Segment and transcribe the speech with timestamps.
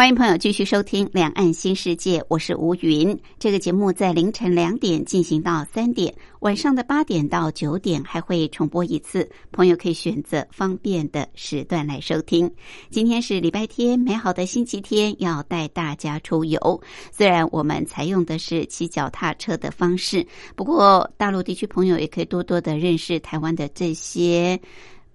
[0.00, 3.14] 欢迎朋友继续收听《两岸新世界》，我是吴云。
[3.38, 12.50] 这个节目在凌晨两点进行到三点，晚上的八点到九点还会重播一次，朋友可以选择方便的时段来收听。
[12.88, 16.80] 今天是礼拜天，美好的星期天，要带大家出游。
[17.12, 24.58] 虽然我们采用的是骑脚踏车的方式，不过大陆地区朋友也可以多多的认识台湾的这些。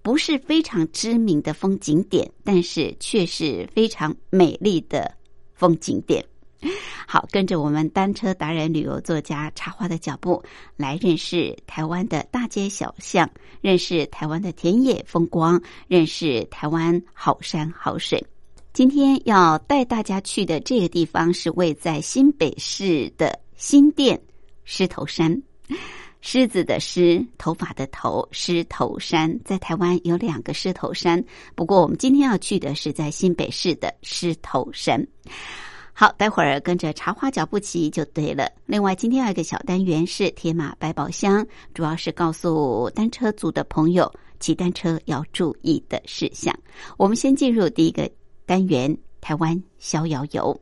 [0.06, 5.12] 不是非常知名的风景点，但是却是非常美丽的
[5.52, 6.24] 风景点。
[7.08, 10.40] 好，跟着我们单车达人、旅游作家茶花的脚步，
[10.76, 13.28] 来认识台湾的大街小巷，
[13.60, 18.24] 认识台湾的田野风光，认识台湾好山好水。
[18.72, 24.22] 今天要带大家去的这个地方，是位在新北市的新店
[24.62, 25.42] 狮头山。
[26.28, 31.24] 狮子的狮，头发的头，狮头山在台湾有两个狮头山，
[31.54, 35.06] 不过我们今天要去的是在新北市的狮头山。
[35.92, 38.50] 好，待会儿跟着茶花脚步骑就对了。
[38.66, 46.52] 另外，今天有一个小单元是铁马百宝箱，主要是告诉单车族的朋友骑单车要注意的事项。
[46.96, 48.10] 我们先进入第一个
[48.44, 50.60] 单元——台湾逍遥游。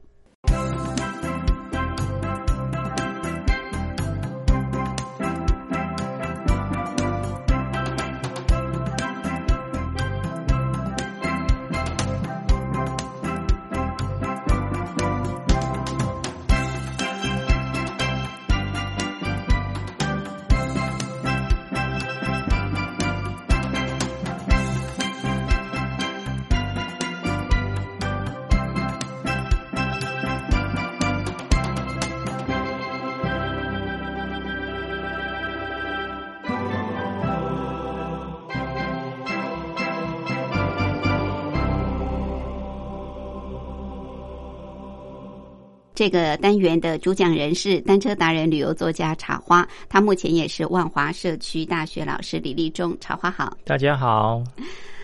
[46.05, 52.95] 这个单元的主讲人是单车达人、旅游作家茶花，他目前也是万华社区大学老师李立忠。
[53.01, 54.45] 茶花好，大家好。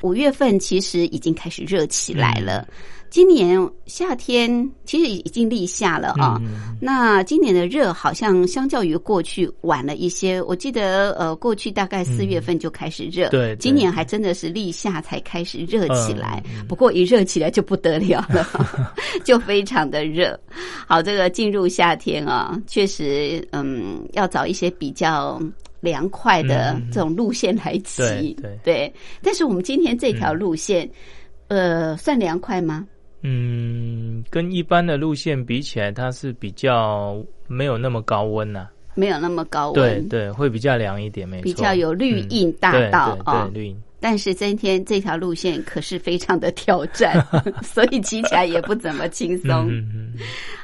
[0.03, 2.69] 五月份其实已经开始热起来了。
[3.11, 6.41] 今年夏天其实已经立夏了啊。
[6.81, 10.41] 那今年的热好像相较于过去晚了一些。
[10.43, 16.41] 我记得呃，过去大概四月份就开始热，对，今年还真的是立夏才开始热起来。
[16.69, 18.47] 不过一热起来就不得了了，
[19.25, 20.39] 就非常的热。
[20.87, 25.41] 好，这个进入夏天啊，确实嗯，要找一些比较
[25.81, 28.03] 凉快的这种路线来骑。
[28.41, 30.89] 对对，但是我们今天这条路线，
[31.49, 32.87] 呃，算凉快吗？
[33.23, 43.83] 嗯，跟一般的路线比起来，它是比较没有那么高温呐，没有那么高温，对对，会比较凉一点，没错，比较有绿荫大道啊，绿荫。
[44.03, 47.23] 但是今天这条路线可是非常的挑战，
[47.63, 49.69] 所以骑起来也不怎么轻松。
[49.71, 50.15] 嗯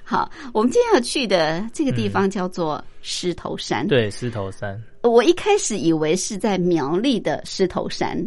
[0.02, 4.80] 好，我们今天要去的这个地方叫做狮头山，对，狮头山。
[5.02, 8.18] 我一开始以为是在苗栗的狮头山。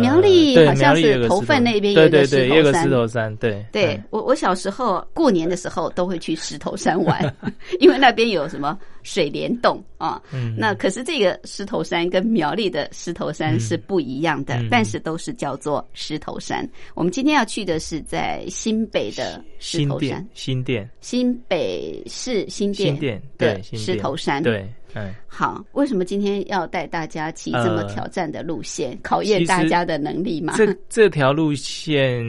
[0.00, 2.48] 苗栗好像是头份那边有一个石
[2.88, 7.34] 头山，对对，我我小时候过年的时候都会去石头山玩，
[7.80, 10.20] 因为那边有什么水帘洞啊。
[10.56, 16.68] 那可是这个石头山跟苗栗的石头山是不一样的，但是都是叫做石头山。
[16.94, 24.68] 我们今天要去的是在新北的石头山，新店，新北市新店的石头山，对。
[24.94, 30.54] 嗯，好，为什么今天要带大家骑这么挑战的路线，考验大家的能力嘛？
[30.56, 32.24] 这这条路线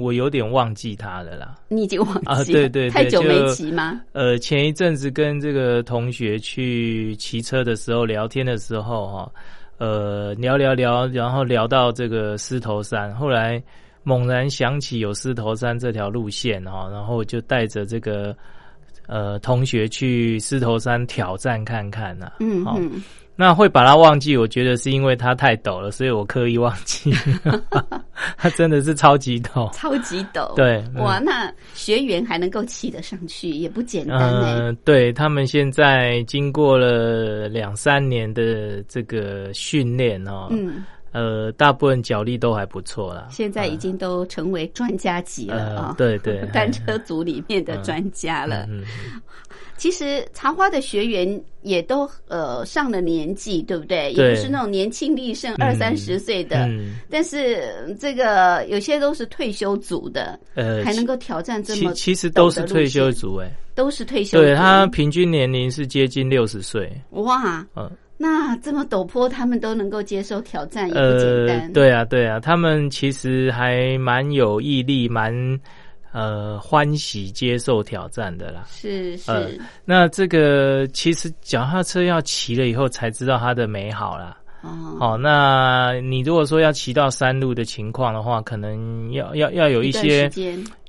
[0.00, 1.54] 我有点忘记它了啦。
[1.68, 2.44] 你已经忘记啊？
[2.44, 4.00] 对对，太久没骑吗？
[4.12, 9.32] 呃，前一阵子跟这个同学去骑车的时候聊天的时候哈，
[9.78, 13.62] 呃，聊聊聊，然后聊到这个狮头山，后来
[14.02, 18.36] 猛然想起有狮头山这条路线哈，然后就带着这个。
[19.06, 22.32] 呃，同学去狮头山挑战看看呐。
[22.40, 22.78] 嗯，好，
[23.34, 27.12] 那会把它忘记，我觉得是因为它太陡了，所以我刻意忘记。
[28.36, 30.54] 它真的是超级陡，超级陡。
[30.54, 40.48] 对，哇，那学员还能够骑得上去，也不简单嗯，对他们现在经过了两三年的这个训练哦。
[40.50, 40.84] 嗯。
[41.12, 43.28] 呃，大部分脚力都还不错啦。
[43.30, 45.94] 现在已经都成为专家级了啊！
[45.98, 48.66] 对对， 单车组里面的专家了。
[48.70, 48.82] 嗯，
[49.76, 54.12] 其实茶花的学员也都呃上了年纪，对不对？
[54.12, 56.68] 也不是那种年轻力盛二三十岁的，
[57.10, 64.38] 但是这个有些都是退休组的，呃，还能够挑战这么其实都是退休组哎，都是退休。
[64.38, 66.90] 对他平均年龄是接近六十岁。
[67.10, 67.90] 哇，嗯。
[68.22, 71.72] 那这么陡坡，他们都能够接受挑战，也不简单。
[71.72, 75.34] 对啊，对啊，他们其实还蛮有毅力，蛮
[76.12, 78.62] 呃欢喜接受挑战的啦。
[78.68, 79.60] 是是。
[79.84, 84.38] 那这个其实脚踏车要骑了以后，才知道它的美好啦。
[84.62, 84.70] 哦。
[85.00, 90.30] 好，那你如果说要骑到山路的情况的话，可能要要要有一些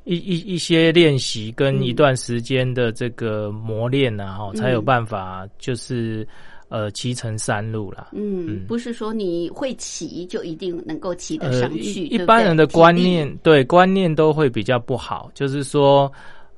[0.03, 6.27] 一一一些练习跟一段时间的这个磨练呢，哈，才有办法就是。
[6.73, 8.07] 呃，骑乘山路了。
[8.13, 12.07] 嗯，不是说你会骑就一定能够骑得上去。
[12.07, 16.11] 一般人的观念，对观念都会比较不好，就是说。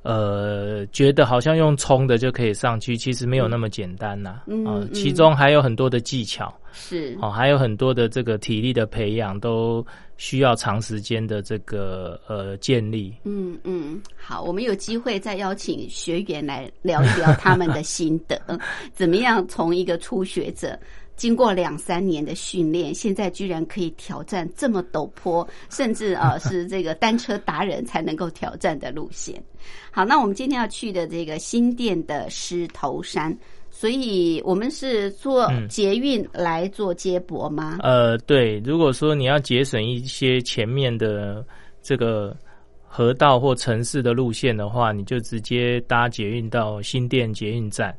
[0.06, 4.42] 呃，觉得好像用冲的就可以上去，其实没有那么简单呐。
[4.46, 9.84] 嗯，其中还有很多的技巧，是哦，还有很多的这个体力的培养，都
[10.16, 13.12] 需要长时间的这个呃建立。
[13.24, 18.40] 嗯嗯，好，我们有机会再邀请学员来聊一聊他们的心得，
[18.94, 20.78] 怎么样从一个初学者。
[21.16, 29.42] 经过两三年的训练，现在居然可以挑战这么陡坡，甚至啊是这个单车达人才能够挑战的路线。
[29.90, 33.36] 好，那我们今天要去的这个新店的狮头山，
[33.70, 37.78] 所以我们是坐捷运来做接驳吗？
[37.80, 38.58] 呃，对。
[38.60, 41.42] 如果说你要节省一些前面的
[41.82, 42.36] 这个
[42.84, 47.96] 河道或城市的路线的话，你就直接搭捷运到新店捷运站。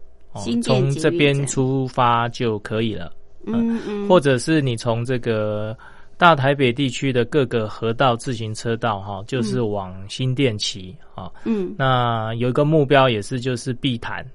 [0.64, 3.12] 从这边出发就可以了，
[3.46, 5.78] 嗯嗯，或者是你从这个
[6.18, 14.26] 大台北地区的各个河道自行车道哈，就是往新店骑啊，嗯，那有一个目标也是就是碧潭，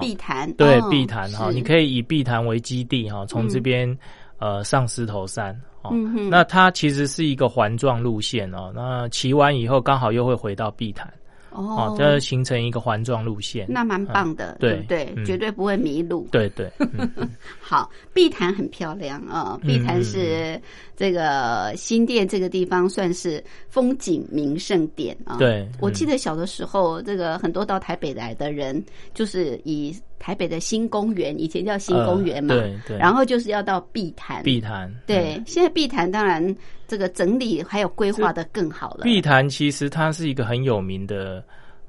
[0.00, 3.96] 碧潭对碧潭哈，你可以以碧潭为基地哈，从这边
[4.38, 5.92] 呃上石头山哦，
[6.30, 11.12] 那它其实是一个环状路线哦，那骑完以后刚好又会回到碧潭。
[11.50, 15.14] 哦，这形成一个环状路线，那蛮棒的，对不对？
[15.24, 16.28] 绝对不会迷路。
[16.30, 16.70] 对对，
[17.60, 19.58] 好，碧潭很漂亮啊！
[19.62, 20.60] 碧潭是
[20.96, 25.36] 这个新店这个地方算是风景名胜点啊。
[25.38, 28.82] 对，我记得小的时候，这个很多到台北来的人，
[29.12, 34.44] 就是以台北的新公园，以前叫新公园嘛，对对，然后就是要到碧潭。
[34.44, 36.56] 碧潭，对，现在碧潭当然。
[36.90, 39.04] 这个整理还有规划的更好了。
[39.04, 41.40] 碧潭其实它是一个很有名的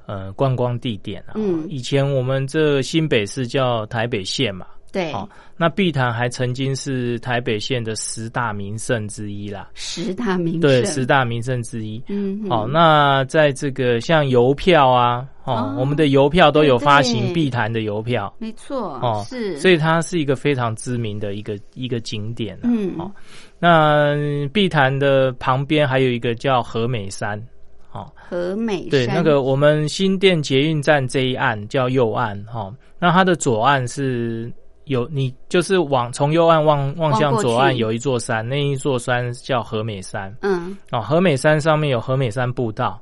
[0.06, 1.34] 呃观光地点啊。
[1.34, 4.68] 嗯，以前我们这新北市叫台北县嘛。
[4.92, 5.14] 对。
[5.58, 9.70] 那碧潭还曾经是台北县的十大名胜之一啦。
[9.74, 10.62] 十大名胜。
[10.62, 12.04] 对，十大名胜之一。
[12.08, 12.50] 嗯。
[12.50, 18.34] 好，那在这个像邮票啊，哦，我们的邮票都有发行碧潭的邮票。
[18.40, 19.00] 没错。
[19.02, 19.58] 哦，是。
[19.60, 22.62] 所以它是一个非常知名的一个一个景点啊。
[22.64, 22.96] 嗯。
[22.98, 23.12] 哦。
[23.60, 27.40] 那碧潭的旁边还有一个叫和美山，
[27.92, 34.52] 哦，和美山对，那个我们新店捷运站这一岸叫右岸，哈，那它的左岸是
[34.86, 43.00] 有你就是往从右岸望望向左岸有一座山，那一座山叫和美山，嗯，哦，和美山上面有和美山步道。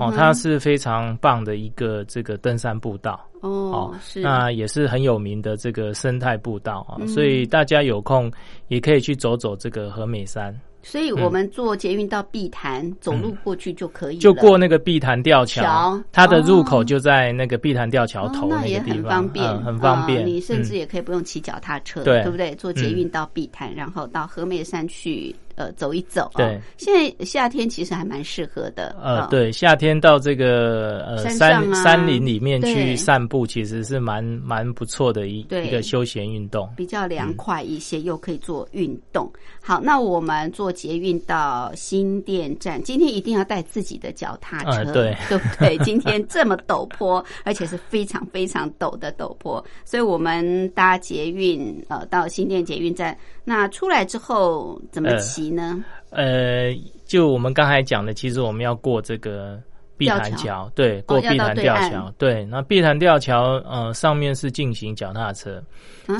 [0.00, 3.24] 哦，它是非常棒的一个这个登山步道。
[3.40, 4.20] 哦，是。
[4.20, 8.28] 那也是很有名的这个生态步道啊，所以大家有空
[8.66, 10.52] 也可以去走走这个和美山。
[10.86, 20.24] 所以我们坐捷运到碧潭，走路过去就可以，就过那个碧潭吊桥，它的入口就在那个碧潭吊桥头那也很方便，很方便。
[20.24, 22.54] 你甚至也可以不用骑脚踏车，对不对？
[22.54, 25.34] 坐捷运到碧潭，然后到和美山去。
[25.56, 26.30] 呃，走一走。
[26.36, 28.94] 对，现在夏天其实还蛮适合的。
[29.02, 39.32] 呃，对，夏天到这个呃山山林里面去散步，其实是蛮蛮不错的一一个休闲运动，比较凉快一些，又可以做运动。
[39.66, 45.76] 好，那我们坐捷运到新店站，今天一定要带自己的脚踏车，对对不对？
[45.78, 55.50] 今天这么陡坡，而且是非常非常陡的陡坡，所以我们搭捷运呃到新店捷运站，那出来之后怎么骑？
[55.50, 55.84] 呢？
[56.10, 56.72] 呃，
[57.04, 59.60] 就我们刚才讲的，其实我们要过这个
[59.96, 62.44] 碧潭桥，对，过碧潭吊桥，对。
[62.44, 65.62] 那碧潭吊桥，呃，上面是进行脚踏车，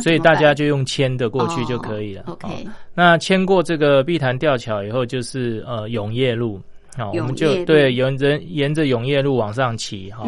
[0.03, 2.25] 所以大家就用牵的过去就可以了。
[2.27, 6.61] OK，那牵过这个碧潭吊桥以后，就是呃永业路，
[6.97, 10.25] 好，我们就对沿着沿着永业路往上骑哈。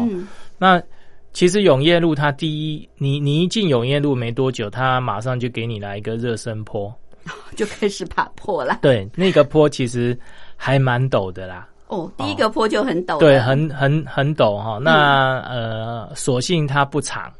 [0.57, 0.81] 那
[1.33, 6.93] 其实永业路它第一，你你一进永业路没多久，它马上就给你来一个热身坡。
[7.55, 8.79] 就开始爬坡了。
[8.81, 10.17] 对，那个坡其实
[10.55, 11.67] 还蛮陡的啦。
[11.89, 14.77] 哦，第一个坡就很陡，对，很很很陡哈。
[14.79, 17.33] 那呃，所幸它不长，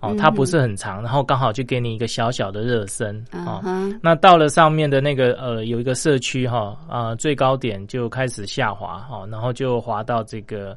[0.00, 3.62] 哦，它不是很长，然后刚好就给你一个小小的热身啊。
[4.02, 10.76] 那到了上面的那个呃，有一个社区哈啊，最高点就开始下滑哈，然后就滑到这个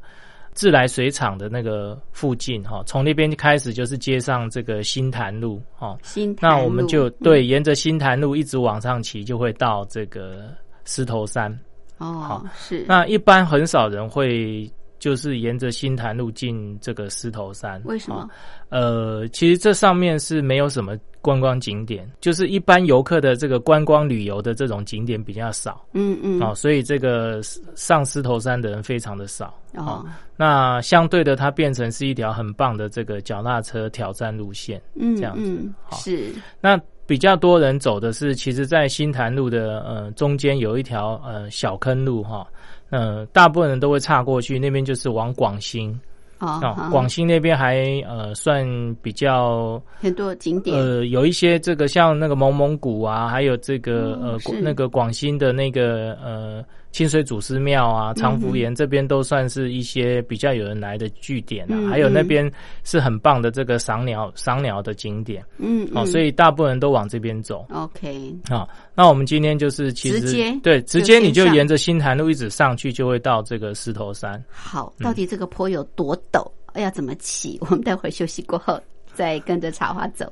[0.54, 5.98] 自来水厂的那个附近哈，从那边开始就是接上这个新潭路哈。
[6.02, 10.46] 新那我们就对沿着新潭路一直往上骑，就会到这个
[10.86, 11.54] 石头山。
[11.98, 12.86] 哦，好是。
[12.88, 18.30] 那一般很少人会就是沿着新潭路进这个狮头山，为什么？
[18.70, 25.86] 呃，其实这上面是没有什么观光景点，就是一般游客的这个观光旅游的这种景点比较少。
[25.94, 26.42] 嗯嗯。
[26.42, 27.40] 哦，所以这个
[27.76, 29.54] 上狮头山的人非常的少。
[29.76, 30.06] 哦。
[30.36, 34.82] 那相对的，它变成是一条很棒的这个脚踏车挑战路线。
[34.96, 35.72] 嗯，这样子。
[35.92, 36.34] 是。
[36.60, 36.80] 那。
[37.08, 42.48] 比较多人走的是，其实，在新潭路的呃中间有一条呃小坑路哈，
[42.90, 45.98] 呃，大部分人都会岔过去，那边就是往广兴。
[46.40, 46.60] 哦，
[46.92, 48.68] 广西那边还呃算
[49.02, 56.62] 比较很多景点，呃，有一些这个像那个蒙蒙古啊，还有这个呃那个广西的那个呃
[56.96, 62.50] 清水祖师庙啊，长福岩这边都算是一些比较有人来的据点啊，还有那边
[62.86, 67.66] 是很棒的这个赏鸟赏鸟的景点，嗯，哦，所以大部分人都往这边走。
[67.70, 74.42] OK，好，那我们今天就是其实对直接你就沿着新潭路一直上去，就会到这个石头山。
[74.50, 76.50] 好，到底这个坡有多陡？
[76.80, 77.58] 要怎么骑？
[77.60, 78.80] 我们待会儿休息过后
[79.14, 80.32] 再跟着茶花走。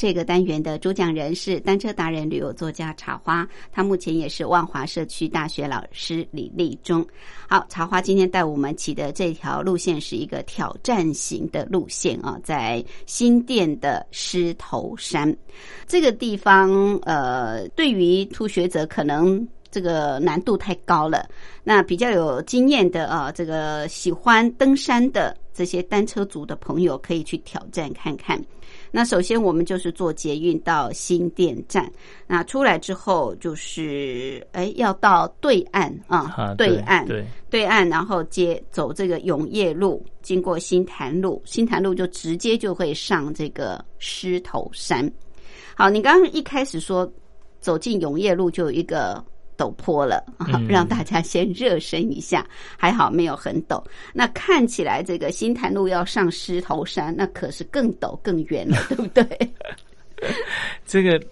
[0.00, 7.06] 这个单元的主讲人是单车达人、旅游作家茶花，他目前也是万华社区大学老师李立忠。
[7.46, 15.36] 好，茶花今天带我们骑的这条路线是一个挑战型的路线啊，在新店的狮头山
[15.86, 21.28] 这个地方，呃，对于初学者可能这个难度太高了。
[21.62, 28.42] 那比较有经验的啊，这个喜欢登山的这些单车族的朋友，可以去挑战看看。
[28.90, 31.90] 那首先我们就是坐捷运到新店站，
[32.26, 45.10] 那出来之后就是哎要到对岸啊，对岸对对岸，然后接走这个永业路，经过新潭路，新潭路就直接就会上这个狮头山。
[45.74, 47.10] 好，你刚刚一开始说
[47.60, 49.24] 走进永业路就有一个。
[49.60, 50.24] 陡坡了，
[50.66, 52.46] 让大家先热身一下。
[52.78, 53.84] 还好没有很陡。
[54.14, 59.50] 那看起来这个新潭路要上狮头山，那可是更陡更远了，对不对？
[60.86, 61.22] 这个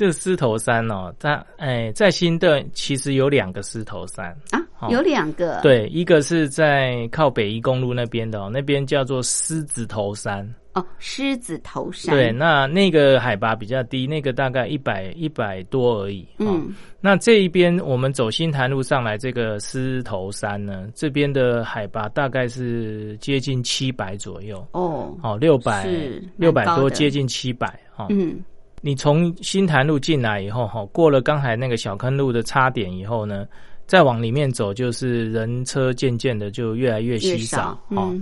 [0.00, 5.60] 这个狮头山哦，在哎在新店其实有两个狮头山啊，有两个。
[5.60, 10.42] 对，一个是在靠北宜公路那边的哦，那边叫做狮子头山。
[10.72, 12.14] 哦，狮子头山。
[12.14, 16.26] 对，那那个海拔比较低，那个大概一百一百多而已。
[16.38, 24.66] 嗯，那这一边我们走新潭路上来，这个狮头山呢，这边的海拔大概是接近七百左右。
[24.72, 25.86] 哦，哦，六百
[26.38, 27.78] 六百多，接近七百。
[27.92, 28.42] 哈，嗯，
[28.80, 33.46] 你从新潭路进来以后，哈，过了刚才那个小坑路的叉点以后呢？
[33.86, 38.14] 再往里面走，就是人车渐渐的就越来越稀少，哦，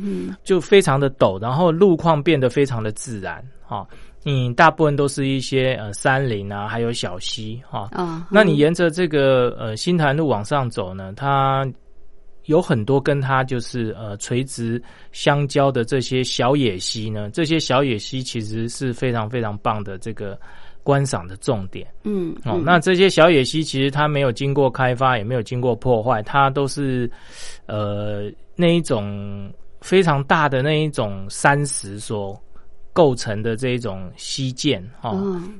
[0.42, 3.86] 就非常的陡，然后路况变得非常的自然，哈，
[4.22, 11.70] 你，大部分都是一些呃山林啊，还有小溪，哈，啊，那你沿着这个呃新潭路往上走呢，它
[12.48, 14.82] 有很多跟它就是呃垂直
[15.12, 20.38] 相交的这些小野溪呢，这些小野溪其实是非常非常棒的这个。
[20.84, 27.10] 观赏的重点，嗯，哦，那这些小野溪其实它没有经过开发，也没有经过破坏，它都是，
[27.66, 32.40] 呃，那一种非常大的那一种山石所。
[32.98, 35.16] 构成的这一种溪涧哈，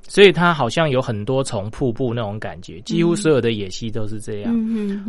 [0.09, 4.53] 所以它好像有很多重瀑布那种感觉，几乎所有的野溪都是这样。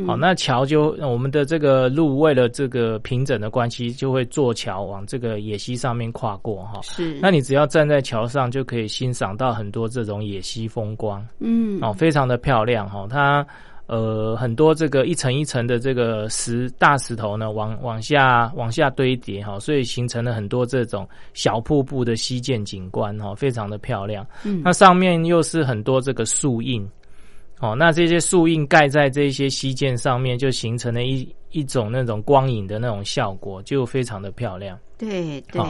[0.05, 6.79] 好，那桥就我们的这个路为了这个平整的关系，就会坐桥往这个野溪上面跨过哈。
[6.83, 11.25] 是，那你只要站在桥上，就可以欣赏到很多这种野溪风光。
[11.39, 13.43] 嗯，哦，非常的漂亮哈，它。
[13.89, 24.23] 呃，很多这个一层一层的这个石大石头呢，往往下往下堆叠哈，所以形成了很多这种小瀑布的溪涧景观哈，非常的漂亮。
[24.43, 26.87] 嗯，那上面又是很多这个树印，
[27.61, 34.77] 哦，那这些树印盖在这些溪涧上面，就形成了一一种那种光影的那种效果，就非常的漂亮。
[34.99, 35.61] 对对，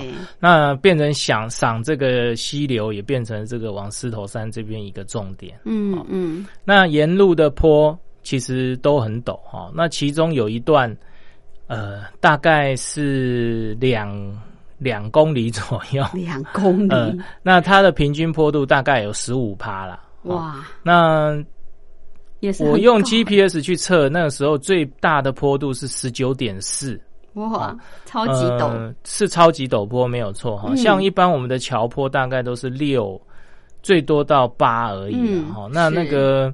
[0.42, 5.58] 那变成想赏这个溪流，也变成这个往狮头山这边一个重点。
[5.64, 7.98] 嗯嗯，那沿路的坡。
[8.22, 10.96] 其实都很陡哈，那其中有一段，
[11.68, 14.10] 呃，大概是两
[14.78, 16.94] 两公里左右，两公里，
[17.42, 20.00] 那它的平均坡度大概有十五趴了。
[20.24, 21.42] 哇，那
[22.42, 27.00] 也是我用 GPS 去测，那个时候最大的坡度是十九点四，
[27.34, 30.76] 哇，超级陡，是超级陡坡，没有错哈。
[30.76, 33.20] 像一般我们的桥坡大概都是六，
[33.82, 35.70] 最多到八而已哈。
[35.72, 36.54] 那那个。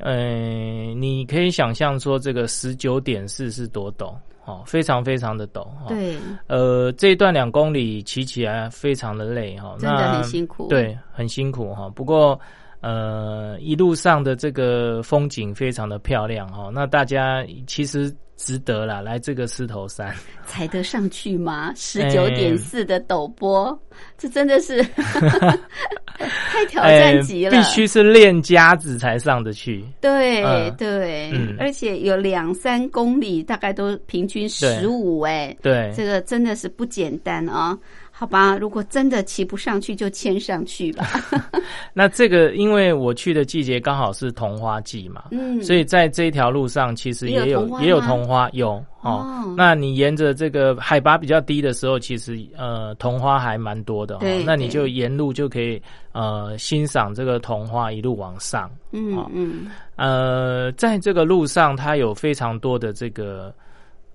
[0.00, 5.86] 呃，你可以想象说这个十九点四是多陡哦，非常非常的陡哈。
[5.88, 10.68] 对，呃，这一段两公里骑起来非常的累哈，真的很辛苦。
[10.68, 11.88] 对，很辛苦哈。
[11.88, 12.38] 不过，
[12.80, 16.70] 呃，一路上的这个风景非常的漂亮哈。
[16.72, 18.14] 那大家其实。
[18.40, 20.14] 值得了，来这个狮头山
[20.46, 21.72] 踩得上去吗？
[21.76, 23.78] 十九点四的陡坡，
[24.16, 24.82] 这真的是
[26.48, 27.50] 太挑战级了。
[27.50, 29.84] 必须是练家子才上得去。
[30.00, 35.54] 对对，而且有两三公里，大概都平均十五哎。
[35.60, 37.78] 对，这个真的是不简单啊。
[38.20, 41.08] 好吧，如果真的骑不上去，就牵上去吧。
[41.94, 49.54] 那这个，因为我去的季节刚好是桐花季嘛，嗯，所以在这一条路上其实也有也有桐花，有哦。
[49.56, 55.80] 那你沿着这个海拔比较低的时候，其实呃桐花还蛮多的，对，那你就沿路就可以
[56.12, 63.50] 呃欣赏这个桐花一路往上，嗯嗯，呃，在这个路上它有非常多的这个。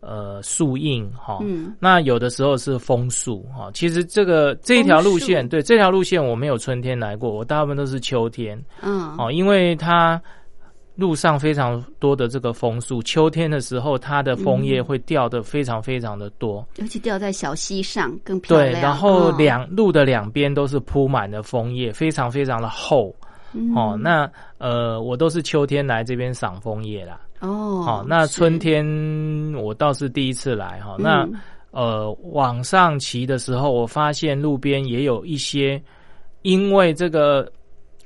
[0.07, 1.39] 呃，树荫哈，
[1.79, 3.71] 那有的时候是枫树哈。
[3.73, 8.63] 其实这个这一条路线，对这条路线我没有春天来过，我大部分都是秋天。
[8.83, 10.21] 嗯，哦，因为它
[10.93, 18.71] 路上非常多的这个枫树，秋天的时候它的枫叶会掉的非常非常的多，尤其掉在小溪上更漂亮。
[18.71, 23.11] 对，然后两路的两边都是铺满了枫叶，非常非常的厚。
[23.73, 27.19] 哦，那呃，我都是秋天来这边赏枫叶啦。
[27.39, 28.85] 哦，好，那春天
[29.55, 30.95] 我倒是第一次来哈。
[30.99, 31.27] 那
[31.71, 35.81] 呃，往上骑的时候，我发现路边也有一些，
[36.41, 37.51] 因为这个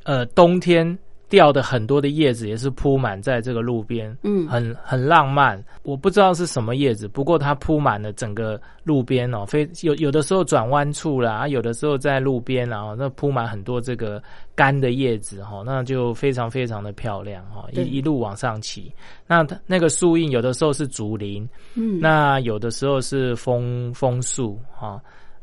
[0.03, 0.97] 呃冬天。
[1.29, 5.63] 掉的很多的叶子也是铺满在这个路边，嗯，很很浪漫。
[5.83, 14.21] 我不知道是什么叶子，不过它铺满了整个路边哦，非有有的时候转弯处啦，啊，有的时候在路边啊，那铺满很多这个
[14.55, 18.91] 干的叶子哈，那就非常非常的漂亮哈，一一路往上起。
[19.27, 24.99] 那那个树荫有的时候是竹林，嗯，那有的时候是枫枫树哈。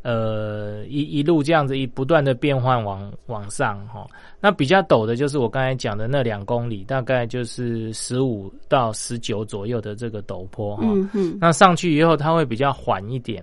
[0.09, 4.07] 呃，一一路这样子一不断的变换往往上哈，
[4.41, 10.85] 那比较陡的就是我刚才讲的那两公里，大概就是十五到十九左右的这个陡坡哈。
[10.87, 11.37] 嗯嗯。
[11.41, 13.43] 那上去以后，它会比较缓一点，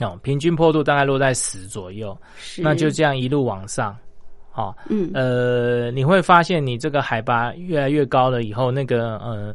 [0.00, 2.18] 哦，平均坡度大概落在十左右。
[2.36, 2.62] 是。
[2.62, 3.96] 那就这样一路往上，
[4.50, 9.54] 好，嗯，呃，你会发现你这个海拔越来越高了以后，那个呃。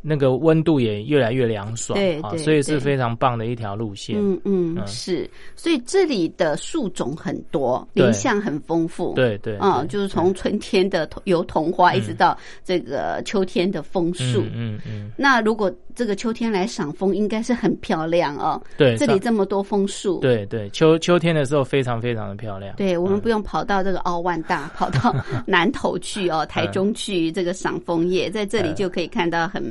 [0.00, 4.16] 那个温度也越来越凉爽，对，所以是非常棒的一条路线。
[4.18, 9.14] 嗯嗯，是，所以这里的树种很多，林相很丰富。
[9.14, 14.44] 对对，啊，就是从春天的油桐花一直到这个秋天的枫树。
[14.54, 15.10] 嗯嗯。
[15.16, 18.62] 那如果这个秋天来赏枫，应该是很漂亮哦。
[18.76, 20.20] 对，这里这么多枫树。
[20.20, 22.76] 对对，秋秋天的时候非常非常的漂亮。
[22.76, 25.12] 对我们不用跑到这个奥万大，跑到
[25.46, 29.64] 南头去哦， 台中去这个赏枫叶，在这里就可以看到很。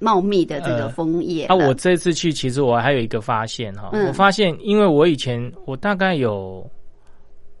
[0.00, 1.44] 茂密的这个枫叶。
[1.44, 6.68] 啊，我这次去，其实我还有一个发现哈，我发现，因为我以前我大概有，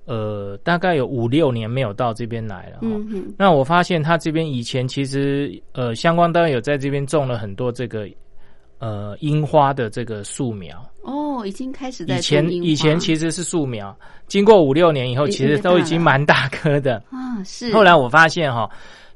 [0.06, 2.88] 呃，大概有五六年没有到这边来了哈。
[3.36, 8.08] 那我发现他这边以前其实呃，相关单位有在这边种了很多这个
[8.78, 10.82] 呃樱花的这个树苗。
[11.02, 13.94] 哦，已经开始在以前以前其实是树苗，
[14.26, 17.44] 经过五六年以后，其实都已经蛮大棵的啊。
[17.44, 17.70] 是。
[17.72, 18.68] 后来我发现哈，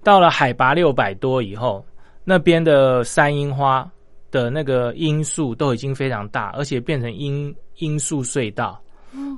[0.02, 1.82] 到了海拔六百多以后。
[2.24, 3.88] 那边的山樱花
[4.30, 8.80] 的那个樱树都已经非常大，而且变成樱樱树隧道，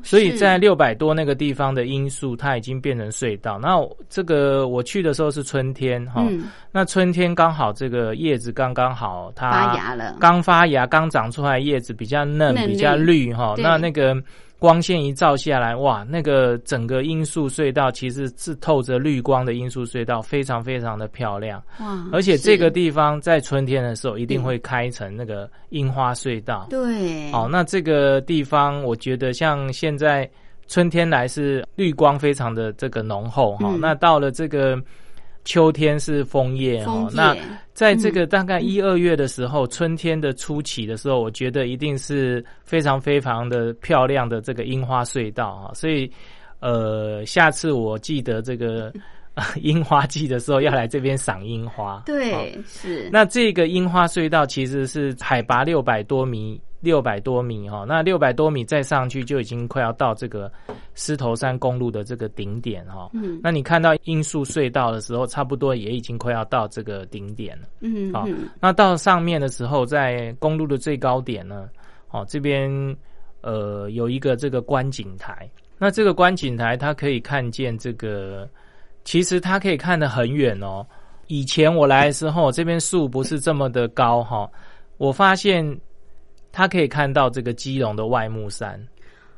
[0.03, 3.59] 所以在六百多那个地方的樱树，它已经变成隧道。
[3.59, 3.77] 那
[4.09, 6.27] 这个我去的时候是春天哈，
[6.73, 13.55] 那春天刚好这个叶子刚刚好，它发芽了，刚发芽，刚长出来叶子比较嫩，比较绿哈。
[13.59, 14.17] 那那个。
[14.59, 21.63] 光线一照下来，哇，那个整个罂粟隧道其实是透着绿光的罂粟隧道，非常非常的漂亮。
[21.81, 22.07] 哇！
[22.11, 26.67] 而且这个地方在春天的时候一定会开成那个樱花隧道。
[26.71, 27.31] 对。
[27.33, 30.29] 哦，那这个地方我觉得像现在
[30.69, 33.77] 春天来是绿光非常的这个浓厚哈。
[33.81, 34.83] 那到了这个。
[35.47, 37.35] 秋天是枫叶哦，那
[37.73, 46.11] 在这个大概一二月的时候，春天的初期的时候，我觉得一定是非常非常的漂亮的这个樱花隧道啊，所以
[46.59, 48.93] 呃，下次我记得这个
[49.63, 52.03] 樱花季的时候要来这边赏樱花。
[52.05, 53.09] 对，是。
[53.13, 56.61] 那这个樱花隧道其实是海拔六百多米。
[56.81, 60.53] 六百多米哈，那六百多米再上去就已经快要到这个
[60.95, 63.11] 狮头山公路的这个顶点哈。
[63.15, 67.67] 嗯，那你看到罂粟隧道的时候，差不多也已经快要到这个顶点了。
[67.81, 68.29] 嗯，好，
[68.61, 71.69] 那到上面的时候，在公路的最高点呢，
[72.11, 72.71] 哦，这边
[73.41, 75.51] 呃有一个这个观景台。
[75.79, 78.49] 那这个观景台它可以看见这个，
[79.03, 80.87] 其实它可以看得很远哦。
[81.27, 84.49] 以前我来的时候，这边树不是这么的高哈，
[84.99, 85.67] 我发现。
[86.57, 88.83] 他可以看到这个基隆的外木山，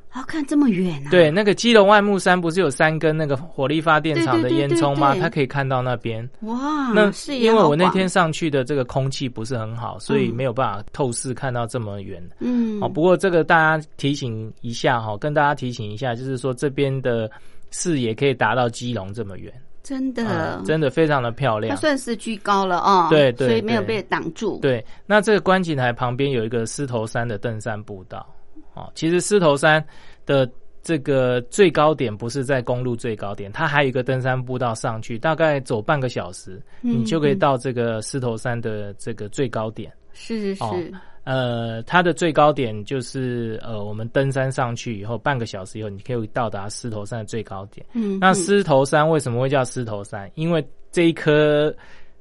[0.09, 1.11] 好看这么远啊！
[1.11, 5.17] 对，那个基隆外木山不是有三根那个火力发电厂的烟囱吗？
[5.17, 6.23] 他可以看到那边。
[6.43, 12.23] 哇，那是因为我那天上去的这个空气不是很好，所以没有办法透视看到这么远。
[12.39, 17.29] 嗯，哦，不过这个大家提醒一下哈，跟大家提醒一下，就是说这边的
[17.73, 19.53] 视野可以达到基隆这么远。
[19.89, 21.75] 真的，真的非常的漂亮。
[21.75, 24.59] 它算是居高了哦，对对，所以没有被挡住。
[24.61, 28.27] 对，那这个观景台旁边有一个狮头山的登山步道。
[28.75, 29.83] 哦，其实狮头山
[30.27, 30.47] 的
[30.83, 39.91] 这个最高点不是在公路最高点，它还有一个登山步道上去，大概走半个小时，嗯你就可以到这个狮头山的这个最高点。
[40.13, 40.93] 是是哦是，
[41.29, 47.85] 呃，它的最高点就是呃，我们登山上去以后，半个小时以后，你可以到达狮头山的最高点。
[47.93, 48.35] 嗯，那嗯。
[48.35, 50.31] 狮头山为什么会叫狮头山？
[50.37, 51.75] 因为这一颗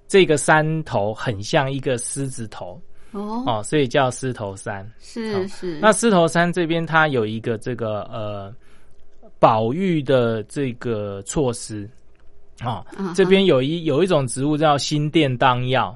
[0.10, 2.82] 这个山头很像一个狮子头。
[3.13, 4.86] 哦，哦，所以叫狮头山。
[5.00, 8.54] 是是，那狮头山这边它有一个这个呃
[9.39, 11.89] 保育的这个措施。
[12.60, 15.96] 啊、这边有一有一种植物叫心电当药，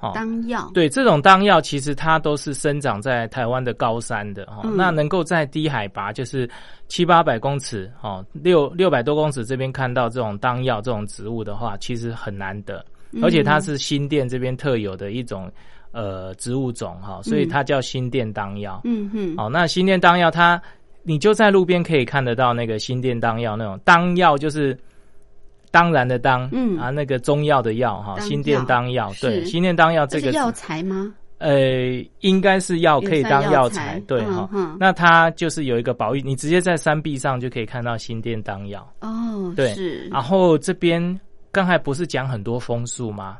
[0.00, 4.74] 哦，当药，对，这种当药其实它都是生长在台湾的高山的哈、哦嗯。
[4.74, 6.48] 那能够在低海拔，就是
[6.88, 12.82] 七八百公尺哦，六六百多公尺这边看到这种当药这种植物的话，其实很难得，
[13.12, 13.22] 嗯。
[13.22, 15.52] 而且它是新店这边特有的一种
[15.92, 18.80] 呃植物种哈、所以它叫新店当药。
[18.84, 20.60] 嗯哼，好、那新店当药它，
[21.02, 24.74] 你就在路边可以看得到那个新店当药那种当药就是。
[25.70, 26.78] 当然的当，嗯。
[26.78, 31.14] 啊，那个中药的药哈，当新店药当药，对，是新店当药这个药材吗？
[31.38, 34.46] 呃，应该是药可以当药材，也对哈、
[34.78, 38.86] 那它就是有一个保育，你直接在山壁上就可以看到新店当药。
[39.00, 41.18] 哦，对是，然后这边
[41.50, 43.38] 刚才不是讲很多枫树吗？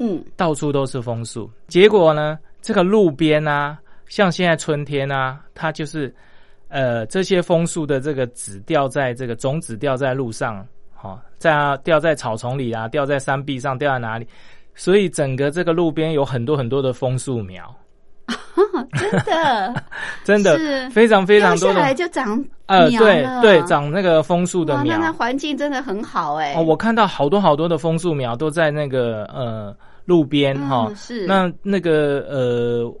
[0.00, 3.78] 嗯，到处都是枫树，结果呢，这个路边啊，
[4.08, 6.12] 像现在春天啊，它就是
[6.66, 10.66] 呃这些枫树的这个籽掉在这个种子掉在路上，
[11.00, 14.26] 哈、在啊掉在草丛里啊，掉在山壁上，掉在哪里？
[14.74, 17.74] 所以整个这个路边有很多很多的枫树苗，
[18.96, 19.74] 真的
[20.24, 32.94] 真的是非常非常多的下来就长呃，对对，长那个枫树的苗那环境真的很好哎，哦，我看到好多好多的枫树苗都在那个呃路边嗯哈、是那那个呃，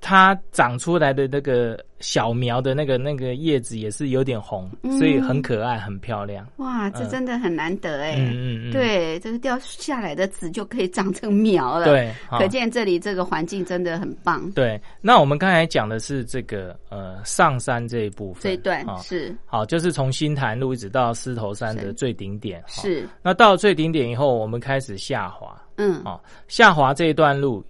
[0.00, 6.46] 它长出来的那个小苗的那个那个叶子也是有点红，嗯所以很可爱，很漂亮。
[6.58, 14.50] 哇，这嗯真的很难得哎，嗯嗯嗯，对，这个掉下来的籽就可以长成苗了，，对，可见这里这个环境真的很棒。
[14.50, 14.78] 对。
[15.00, 22.62] 那我们刚才讲的是这个呃上山这一部分，这一段啊是好，就是从新潭路一直到狮头山的最顶点。
[22.66, 25.58] 是，那到了最顶点以后，我们开始下滑。
[25.78, 27.64] 嗯，哦，下滑这一段路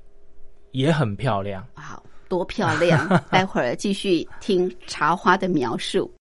[0.72, 1.64] 也很漂亮。
[1.74, 2.02] 好
[2.34, 3.08] 多漂亮！
[3.30, 6.12] 待会儿继续听茶花的描述。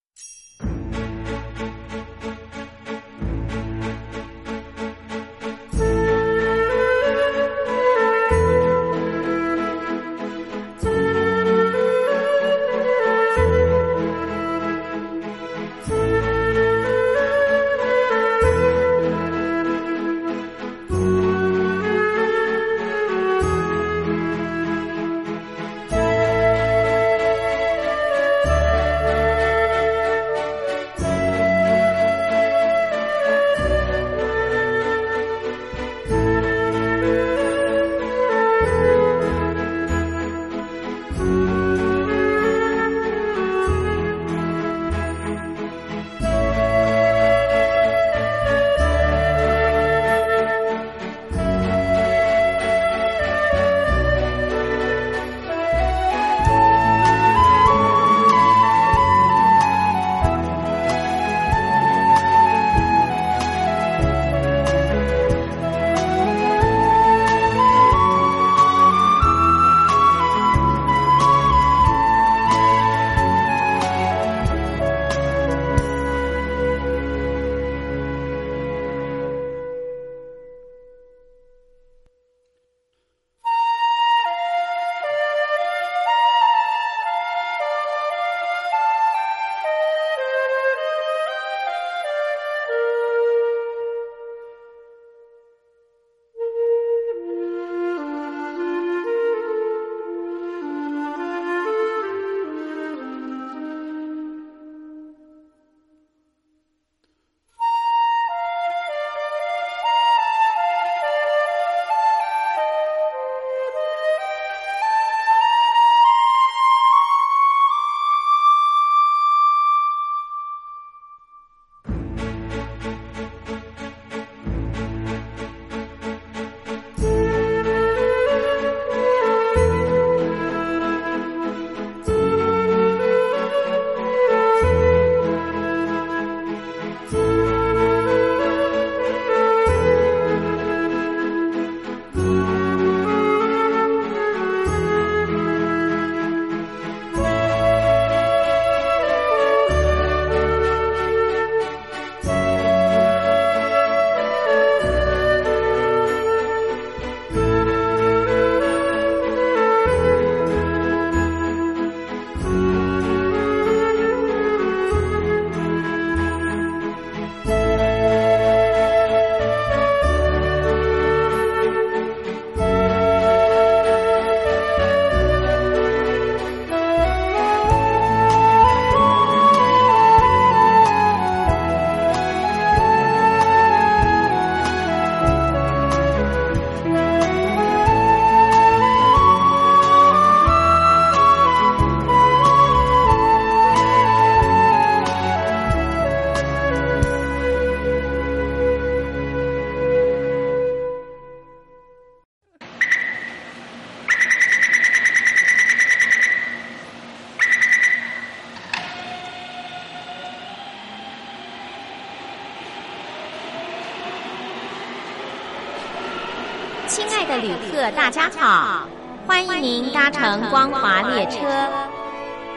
[220.34, 221.38] 乘光华列车。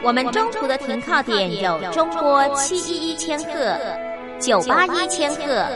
[0.02, 3.76] 我们中途的停靠点有中波七一一千赫、
[4.40, 5.66] 九八一千赫、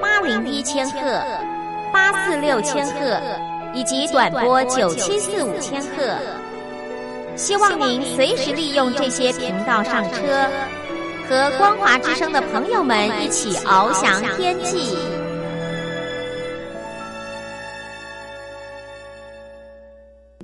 [0.00, 1.22] 八零一千赫、
[1.92, 3.20] 八四六千赫，
[3.74, 6.14] 以及短波九七四五千赫。
[7.34, 10.48] 希望您随时利用这些频道上车，
[11.28, 14.96] 和光华之声的朋友们一起翱翔天际。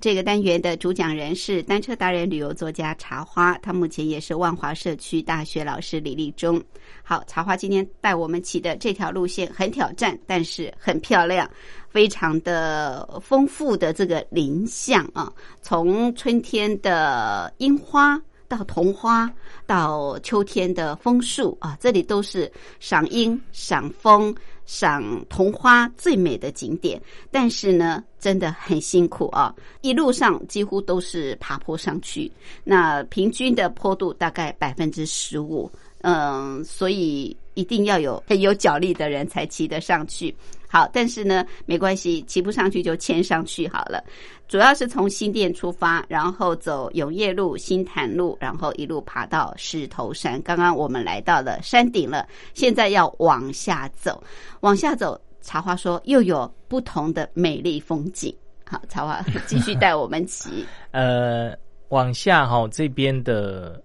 [0.00, 6.62] 这个单元的主讲人是单车达人、旅游作家茶花，他目前也是万华社区大学老师李立忠。
[7.02, 11.50] 好，茶花今天带我们骑的这条路线很挑战，但是很漂亮，
[11.88, 15.32] 非常的丰富的这个林相啊，
[15.62, 18.20] 从春天的樱花。
[18.50, 19.30] 到桐花，
[19.66, 24.34] 到秋天的枫树啊，这里都是赏樱、赏枫、
[24.68, 27.00] 赏桐花最美的景点。
[27.30, 32.30] 但是呢，真的很辛苦啊，一路上几乎都是爬坡上去，
[32.62, 35.68] 那平均的坡度大概百分之十五。
[36.02, 40.32] 嗯，所以一定要有有脚力的人才骑得上去。
[40.68, 44.04] 好，但是呢，没关系，骑不上去就牵上去好了。
[44.46, 50.40] 主要是从新店出发，然后走永业路、新潭路，然后一路爬到石头山。
[50.42, 54.22] 刚刚我们来到了山顶了，现在要往下走。
[54.60, 58.32] 往下走，茶花说又有不同的美丽风景。
[58.64, 60.64] 好，茶花 继续带我们骑。
[60.92, 61.56] 呃，
[61.88, 63.82] 往下哈，这边的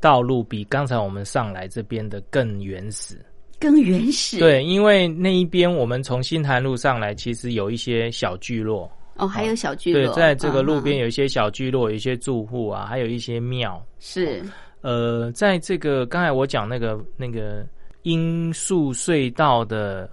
[0.00, 3.18] 道路比刚才我们上来这边的更原始。
[3.60, 8.90] 更原始，对，因为那一边我们从新潭路上来，其实有一些小聚落。
[9.16, 14.42] 哦，还有小聚落，对，在这个路边有一些小聚落，有一些住户啊，还有一些庙，是，
[14.80, 17.66] 呃，在这个刚才我讲那个那个
[18.04, 20.08] 罂粟隧道的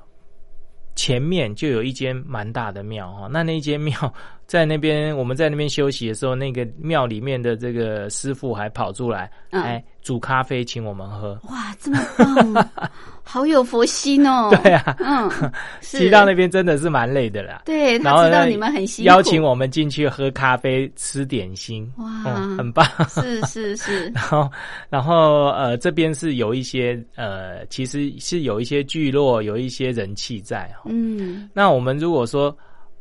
[0.98, 3.94] 前面，就有一间蛮大的庙哈，那那间庙。
[4.48, 11.38] 在那边，我们在那边休息的时候，那个庙里面的这个师傅还跑出来，哎，煮咖啡请我们喝。
[11.50, 12.70] 哇，这么棒，
[13.28, 14.50] 好有佛心哦！
[14.64, 15.30] 对啊，嗯，
[15.82, 17.62] 骑到那边真的是蛮累的啦。
[17.66, 21.92] 对，他知道你们很辛苦，邀请我们进去喝咖啡、吃点心。
[21.98, 22.06] 哇，
[22.58, 22.86] 很棒。
[23.10, 24.10] 是是是。
[24.16, 24.50] 然后，
[24.90, 30.74] 然后呃，这边是有一些呃，其实是有一些聚落，有一些人气在。
[30.86, 32.58] 嗯，那我们如果说。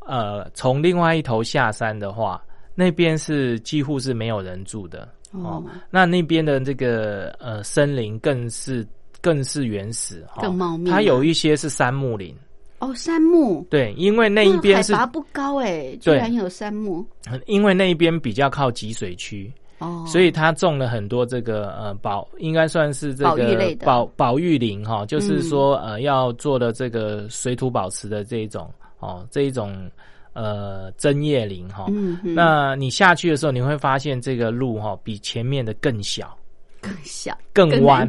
[0.08, 2.40] 呃，从另外一头下山的话，
[2.76, 5.60] 那边是几乎是没有人住的哦。
[5.90, 8.86] 那那边的这个呃森林更是
[9.26, 10.88] 更是原始，更茂密。
[10.88, 12.32] 它有一些是杉木林。
[12.78, 13.66] 哦，杉木。
[13.68, 17.04] 对，因为那一边是海拔不高哎，居然有杉木。
[17.46, 28.72] 因为那一边比较靠集水区哦，所以他种了很多这个呃保，应该算是这个保保育林哈，就是说呃要做的这个水土保持的这一种。
[28.98, 29.90] 哦，这一种
[30.32, 31.86] 呃针叶林哈，
[32.22, 36.34] 那你下去的时候，你会发现这个路哈比前面的更小，
[36.80, 38.08] 更小，更弯，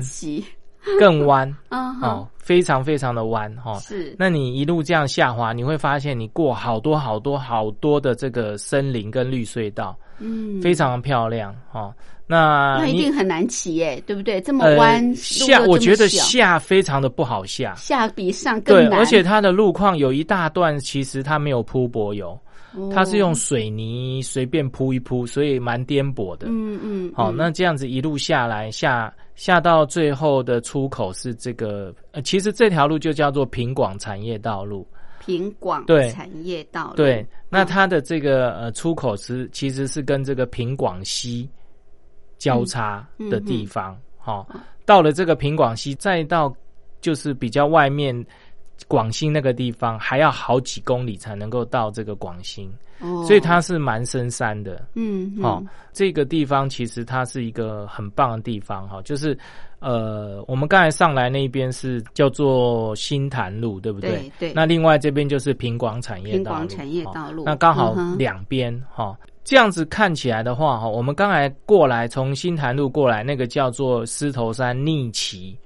[0.99, 3.77] 更弯啊，哦，非常非常的弯哈。
[3.79, 11.93] 是，那你一路这样下滑，你会发现你过好多好多好多的这个森林跟绿隧道，嗯，非常漂亮哈。
[12.29, 14.41] 那那一定很难骑耶，对不对？
[14.41, 18.89] 这么弯，下我觉得下非常的不好下，下比上更难。
[18.89, 22.37] 对，而且它的路况有一大段，其实它没有铺柏油，
[22.93, 26.47] 它是用水泥随便铺一铺，所以蛮颠簸的。
[26.49, 27.13] 嗯嗯。
[27.15, 34.85] 好，那这样子一路下来，下下到最后的出口是这个，呃，其实这条路就叫做平广产业道路。
[35.25, 36.95] 平广对产业道路。
[36.97, 41.49] 对，那它的这个呃出口是其实是跟这个平广西。
[42.39, 44.47] 交叉的地方，好，
[44.85, 46.55] 到了这个平广西，再到
[47.01, 48.15] 就是比较外面
[48.87, 52.71] 广兴那个地方，还要好几公里才能够到这个广兴，
[53.25, 54.85] 所以它是蛮深山的。
[54.95, 55.63] 嗯，好，
[55.93, 59.37] 这个地方其实它是一个很棒的地方，哈，就是
[59.79, 64.31] 呃，我们刚才上来那边是叫做新潭路，对不对？
[64.39, 64.53] 对。
[64.53, 69.17] 那另外这边就是平广产业平广产业道路，那刚好两边哈。
[69.43, 75.57] 这样子看起来的话，哈，我们刚才过来从新潭路过来，那个叫做狮头山逆骑，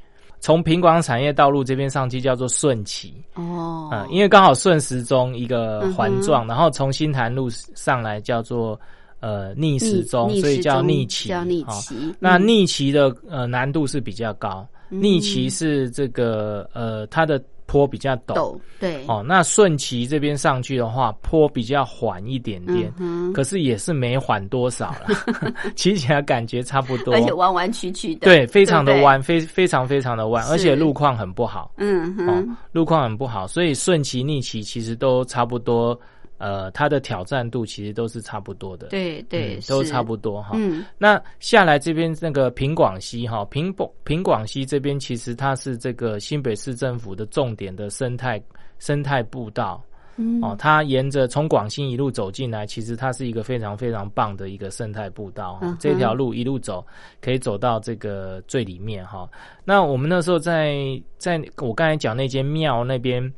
[0.41, 8.77] 从平广产业道路这边上去叫做顺旗哦，嗯，因为刚好顺时钟一个环状，然后从新潭路上来叫做
[9.21, 11.95] 呃逆时钟，所以叫逆旗，叫逆骑。
[12.19, 17.41] 那逆旗的呃难度是比较高，逆旗是这个呃它的。
[17.71, 19.05] 坡比较陡，对。
[19.07, 19.23] 哦。
[19.25, 22.93] 那顺骑这边上去的话，坡比较缓一点点，
[23.33, 25.07] 可是也是没缓多少了，
[25.73, 35.97] 骑起来感觉差不多，而且弯弯曲曲的，对，非常的弯，非非常非常的弯，而且路况很不好，嗯，哦，路况很不好，所以顺骑逆骑其实都差不多，
[36.41, 38.87] 呃，它的挑战度其实都是差不多的。
[38.87, 40.53] 对对，嗯都差不多哈。
[40.55, 48.41] 嗯那下来这边那个平广西哈，平广平广西这边其实它是这个新北市政府的重点的生态
[48.79, 49.79] 生态步道
[50.17, 56.83] 嗯哦，它沿着从广西一路走进来，其实它是一个非常非常棒的一个生态步道这条路一路走
[57.21, 59.29] 可以走到这个最里面哈。
[59.63, 60.75] 那我们那时候在
[61.19, 63.31] 在我刚才讲那间庙那边。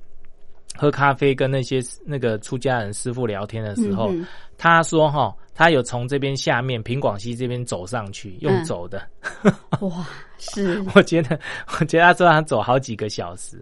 [0.75, 4.25] 喝咖啡跟那些那个出家人师傅聊天的时候，嗯
[4.57, 9.01] 他说哈，他有从这边下面平广西这边走上去，用嗯走的。
[9.21, 9.51] 哼
[9.81, 10.07] 哇，
[10.37, 11.37] 是 我觉得，
[11.79, 13.57] 我觉得他说他走好几个小时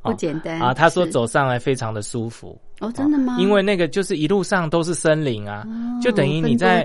[0.00, 0.72] 不简单啊。
[0.72, 3.36] 他说走上来非常的舒服，哦，真的吗？
[3.38, 6.84] 因为那个就是一路上都是森林啊，哦就等于你在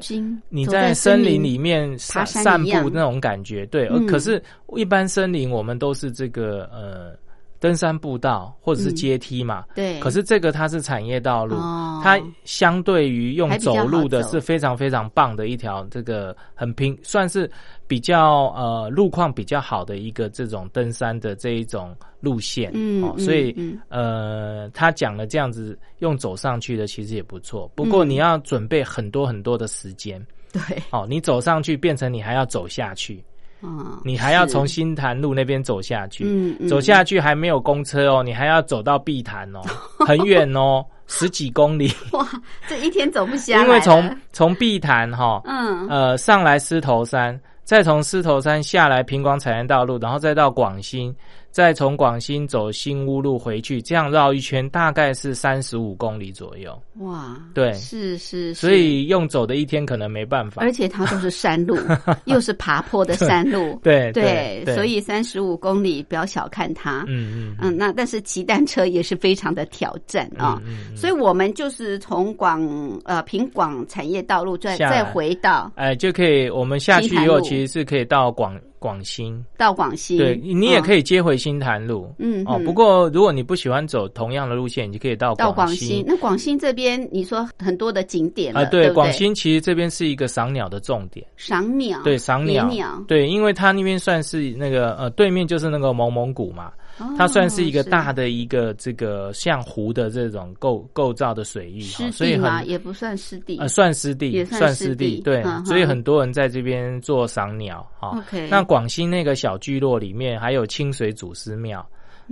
[0.49, 3.65] 你在森林林里面爬散散步那种感觉。
[3.67, 4.41] 对，嗯而可是
[4.75, 7.15] 一般森林我们都是这个呃
[7.59, 9.65] 登山步道或者是嗯阶梯嘛。
[9.75, 17.49] 对，可是这个它是产业道路，哦它相对于用走路的是非常非常棒的一条，这个很平，算是
[17.87, 22.69] 比较呃路况比较好的一个这种登山的这一种路线。
[22.69, 30.25] 哦，嗯嗯所以嗯呃，他讲了这样子用走上去的其实也不错，不过嗯你要准备很多很多的时间。
[30.53, 33.23] 对，哦，你走上去变成你还要走下去，
[33.61, 36.23] 嗯，你还要从新潭路那边走下去。
[36.25, 39.61] 嗯嗯走下去还没有公车哦，你还要走到碧潭哦，
[40.05, 41.91] 很远哦，十几公里。
[42.13, 42.27] 哇，
[42.67, 51.13] 这一天走不下来，因为从从碧潭哈、嗯呃上来狮头山，再从狮头山下来平广产业道路，然后再到广新，
[51.57, 56.79] 再从广兴走新屋路回去，这样绕一圈大概是三十五公里左右。
[56.99, 57.73] 哇，对。
[57.73, 60.61] 是是，所以用走的一天可能没办法。
[60.61, 60.71] 而。
[60.71, 61.75] 且它都是山路，
[62.25, 70.61] 又是爬坡的山路，对 对，对所以三十五公里不要小看它，嗯嗯嗯，那但是骑单车也是非常的挑战啊。
[70.95, 72.61] 所以我们就是从广
[73.05, 82.03] 呃平广产业道路再再回到哎，就可以，我们下去以后其实是可以到广广新，到广兴，对你也可以以接回新潭路。
[82.03, 82.43] 哦，嗯。
[82.45, 86.03] 哦不过如果你不喜欢走同样的路线，你就可以到到广西西。。
[86.07, 96.71] 那广兴这边你说很多的景点啊，了，对，广兴其实这边是一个赏鸟的重点，赏鸟，对，赏鸟，对，因为它那边算是那个呃，对面就是那个蒙蒙古嘛，
[97.17, 103.59] 它算是一个大的的一个这个像湖的这种构构造的水域，哈所以很也不算湿地。
[103.59, 108.23] 呃算湿地，也算算湿地，对嗯，所以很多人在这边做赏鸟哈。
[108.49, 111.79] 那广西那个小聚落里面还有清水祖师庙。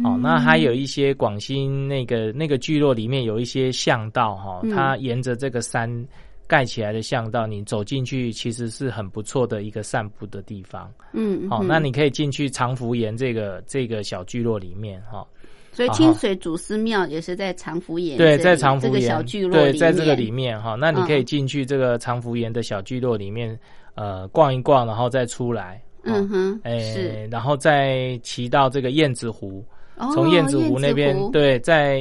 [0.03, 0.21] 哦，嗯。
[0.23, 4.71] 那还有一些广西那个那个聚落里面有一些巷道哈，嗯。
[4.71, 5.87] 它沿着这个山
[6.47, 10.91] 盖起来的巷道，你走进去其实是很不错的一个散步的地方。
[11.13, 11.67] 嗯，好、嗯。
[11.67, 15.25] 那你可以进去长福岩这个这个小聚落里面哈。
[15.71, 23.59] 所以清水祖师庙也是在长福岩这对，在长福岩这个小聚落对，在这个面里面哈，那你可以进去这个长福岩的小聚落里面，
[23.95, 25.81] 呃，逛一逛，然后再出来。
[26.03, 29.65] 哦嗯哼，哎是，然后再骑到这个燕子湖，
[29.97, 31.29] 哦从燕子湖那边，湖。
[31.31, 31.99] 对，再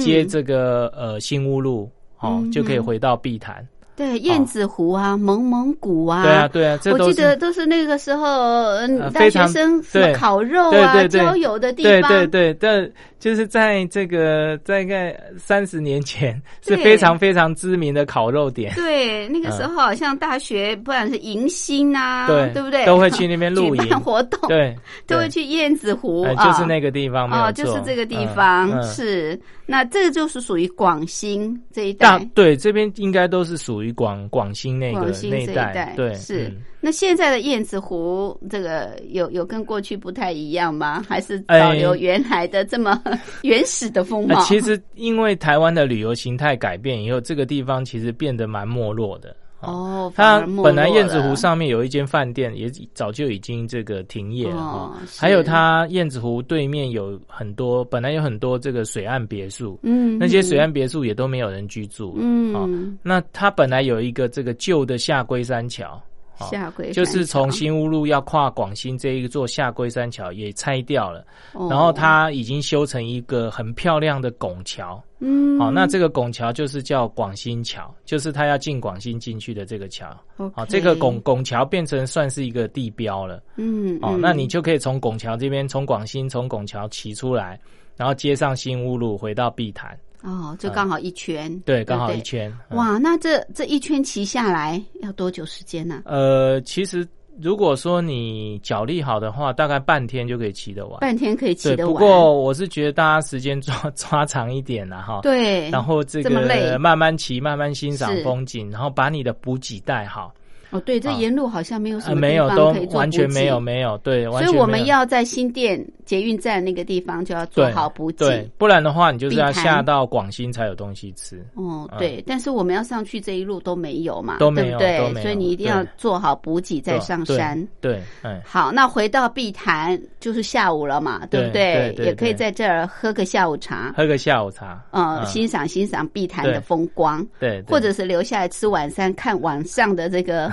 [0.00, 0.28] 接嗯。
[0.28, 1.88] 这个、呃新屋路，
[2.18, 3.66] 哦，嗯就可以回到碧潭。
[3.96, 12.90] 对燕子湖啊，蒙蒙古啊，对啊，对啊，这我记得都是那个时候，嗯大学生什么烤肉啊、郊游的地方，对对，但
[13.20, 18.74] 就是在这个大概三十年前是非常非常知名的烤肉点。
[18.74, 22.84] 对那个时候好像大学不管是迎新啊，对对不对？
[22.84, 23.82] 都会去那边露营。
[23.82, 24.76] 举办活动，对，
[25.06, 29.40] 都会去燕子湖就是那个地方没有哦，就是这个地嗯方、嗯是。
[29.66, 36.48] 那这个就是属于广兴这一大带，对这边应该都是属于广广兴那个那一带对，是。
[36.48, 41.02] 嗯那现在的燕子湖，这个有有跟过去不太一样吗？
[41.08, 43.02] 还是哎保留原来的这么
[43.40, 44.36] 原始的风貌？
[44.38, 49.34] 呃其实因为台湾的旅游形态改变以后，这个地方其实变得蛮没落的。
[49.66, 54.70] 哦，反它本来燕子湖上面有一间饭店，也早就已经这个停业了哈。
[54.72, 62.14] 哦还有它燕子湖对面有很多，本来有很多这个水岸别墅，嗯，那些水岸别墅也都没有人居住。
[62.18, 66.02] 嗯，哦嗯，那它本来有一个这个旧的下龟山桥，哦
[66.50, 75.02] 下跪就是从新屋路要跨广新这一座下龟山桥也拆掉了，桥然后哦它已经修成一个很漂亮的拱桥。
[75.20, 80.06] 嗯，好、那这个拱桥就是叫广新桥，就是它要进广新进去的这个桥。
[80.54, 83.42] 好、这个拱拱桥变成算是一个地标了。
[83.56, 87.58] 嗯，哦，嗯那你就可以从拱桥这边，从广新从拱桥骑出来，
[87.96, 89.96] 然后接上新屋路回到碧潭。
[90.24, 92.50] 哦，就刚好一圈，对，刚好一圈。
[92.70, 96.02] 嗯哇，那这这一圈骑下来要多久时间呢？
[96.06, 97.06] 呃，其实
[97.40, 100.98] 如果说你脚力好的话，大概半天就可以骑得完。
[101.00, 101.92] 半天可以骑，得完。
[101.92, 105.20] 不过我是觉得大家时间抓 抓长一点啦，哈。
[105.22, 106.30] 对，然后这个
[106.78, 110.32] 慢慢骑，慢慢欣赏风景，然后把你的补给带好。
[110.74, 111.12] 哦，对，这啊。
[111.14, 118.26] 沿路好像没有什呃，么没有，都地方可以做完全没有，没有，对，完所以我们要在新店捷运站那个地方就要做好补给。
[118.26, 121.38] 对，不然的话，你就是要下到广新才有东西吃。
[121.54, 121.98] 哦，嗯。
[121.98, 124.98] 对，但是我们要上去这一路都没有嘛，都没有对？
[125.22, 127.68] 所以你一定要做好补给再上对山。
[127.80, 134.84] 对，哎，好，那回到碧潭就是下午了嘛，对不对也可以在这儿喝个下午茶，喝个下午茶。
[134.90, 135.26] 呃，嗯。
[135.26, 136.60] 欣赏欣赏碧潭的对。
[136.60, 137.64] 风光，对，对。
[137.70, 140.50] 或者是留下来吃晚餐，看晚上的这个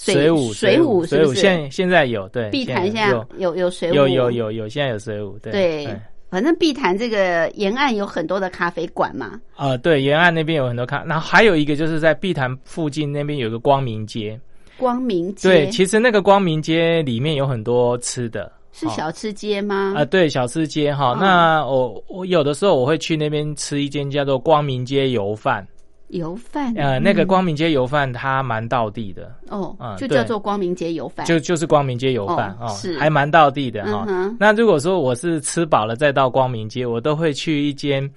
[0.00, 1.34] 水舞，水舞，水舞？
[1.34, 6.06] 现现在有对，碧潭现在有有有水舞，有有有有，现在有水舞，对对哎。
[6.30, 14.38] 反正碧潭这个沿岸有很多的咖啡馆嘛，呃，对，沿岸那边有很多咖，然后还有一个就是在碧潭附近那边有个光明街，
[14.76, 15.48] 光明街？
[15.48, 18.52] 对，其实那个光明街里面有很多吃的，哦。
[18.72, 19.92] 是小吃街吗？
[19.96, 21.14] 啊、对，小吃街哈。
[21.14, 25.66] 嗯那我我有的时候我会去那边吃一间叫做光明街油饭，
[26.10, 27.26] 油饭，呃，那个嗯。
[27.26, 32.98] 光明街油饭它蛮道地的，哦嗯，就叫做光明街油饭，就就是光明街油饭哦，哦是。
[32.98, 34.06] 还蛮道地的哈、
[34.38, 38.08] 那如果说我是吃饱了再到光明街，我都会去一间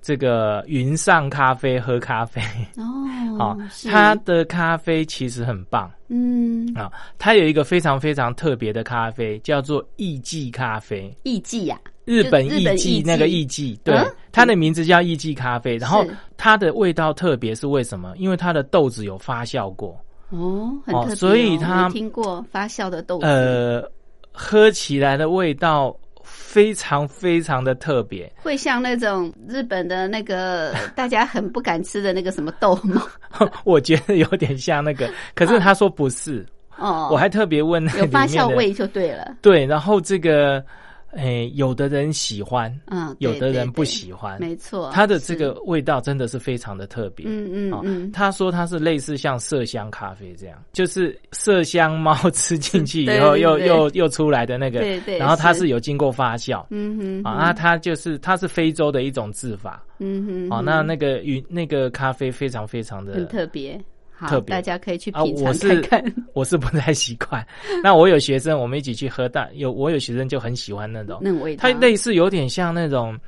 [0.00, 2.40] 这个云上咖啡喝咖啡。
[2.76, 2.84] 哦，
[3.38, 3.56] 好、
[3.88, 5.90] 它的咖啡其实很棒。
[6.08, 6.66] 嗯。
[6.74, 11.14] 啊、它有一个非常非常特别的咖啡，叫做艺妓咖啡。
[11.22, 15.76] 艺妓呀，日本艺妓妓那个艺妓，对嗯，它的名字叫艺妓咖啡。
[15.76, 16.04] 然后
[16.36, 18.12] 它的味道特别是为什么？
[18.16, 19.98] 因为它的豆子有发酵过，
[20.30, 23.88] 哦，很哦特别哦，所以它没听过发酵的豆子，呃，
[24.32, 28.30] 喝起来的味道非常非常的特别。
[28.42, 33.06] 会像那种日本的那个 大家很不敢吃的那个什么豆吗？
[33.64, 36.44] 我觉得有点像那个，可是他说不是，
[36.78, 40.64] 哦，我还特别问那有发酵味就对了，对，然后这个，
[41.12, 47.26] 诶，有的人喜欢，嗯，有的人不喜欢，没错，它的这个味道真的是非常的特别。
[47.26, 56.64] 哦嗯嗯嗯，他说它是类似像麝香咖啡这样，就是麝香猫吃进去以后 又又又出来的那个，对对然后它是是有经过发酵。
[56.70, 63.78] 嗯哼，啊，那它就是它是非洲的一种制法，嗯哼，哦，那那个云那个咖啡非常非常的很特别。
[64.22, 66.14] 好，特别大家可以去啊，品尝我是看看。
[66.32, 67.44] 我是不太习惯。
[67.82, 73.18] 那我有学生，我们一起去喝，但有我有学生就很喜欢那种，那种味道，它类似有点像那种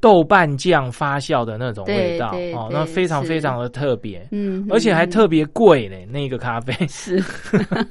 [0.00, 6.74] 豆瓣酱发酵的那种味道哦，那非常非常的特别，嗯，而且还嗯特别贵嘞，那个咖啡。
[6.88, 7.22] 是，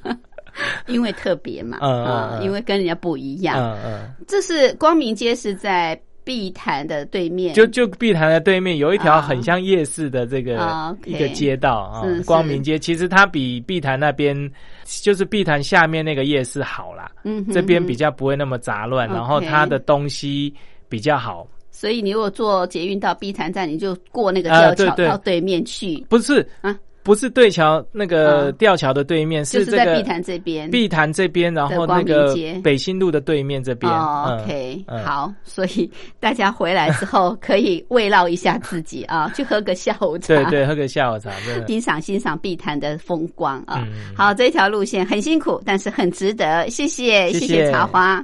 [0.87, 3.57] 因为特别嘛，啊，嗯因为跟人家不一样。
[3.57, 5.99] 嗯嗯，这是光明街是在
[6.29, 9.21] 碧潭的对面，就就碧潭的对面有一条啊。
[9.21, 12.77] 很像夜市的这个一个街道啊光明街。
[12.77, 14.37] 其实它比碧潭那边，
[14.85, 20.53] 就是碧潭下面那个夜市好啦，嗯这边比较不会那么杂乱，然后它的东西
[20.87, 21.47] 比较好。
[21.71, 30.69] 所以你如果坐捷运到碧潭站，你就过那个吊桥到对面去，不是啊，不是对桥那个啊吊桥的对面，就是这个在碧潭这边。
[30.69, 33.91] 碧潭这边，然后那个北新路的对面这边。
[33.91, 35.89] 哦嗯，OK，嗯好，所以
[36.19, 41.31] 大家回来之后可以慰劳一下自己啊， 去喝个下午茶，对对，喝个下午茶，
[41.67, 43.87] 欣赏欣赏碧潭的风光啊。
[43.87, 46.69] 嗯好，这条路线很辛苦，但是很值得。
[46.69, 48.23] 谢谢，谢谢谢谢茶花。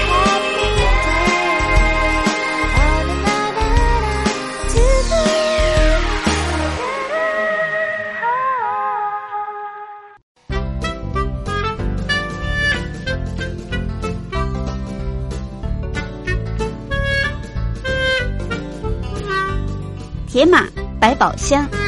[20.31, 20.65] 铁马
[20.97, 21.80] 百宝箱。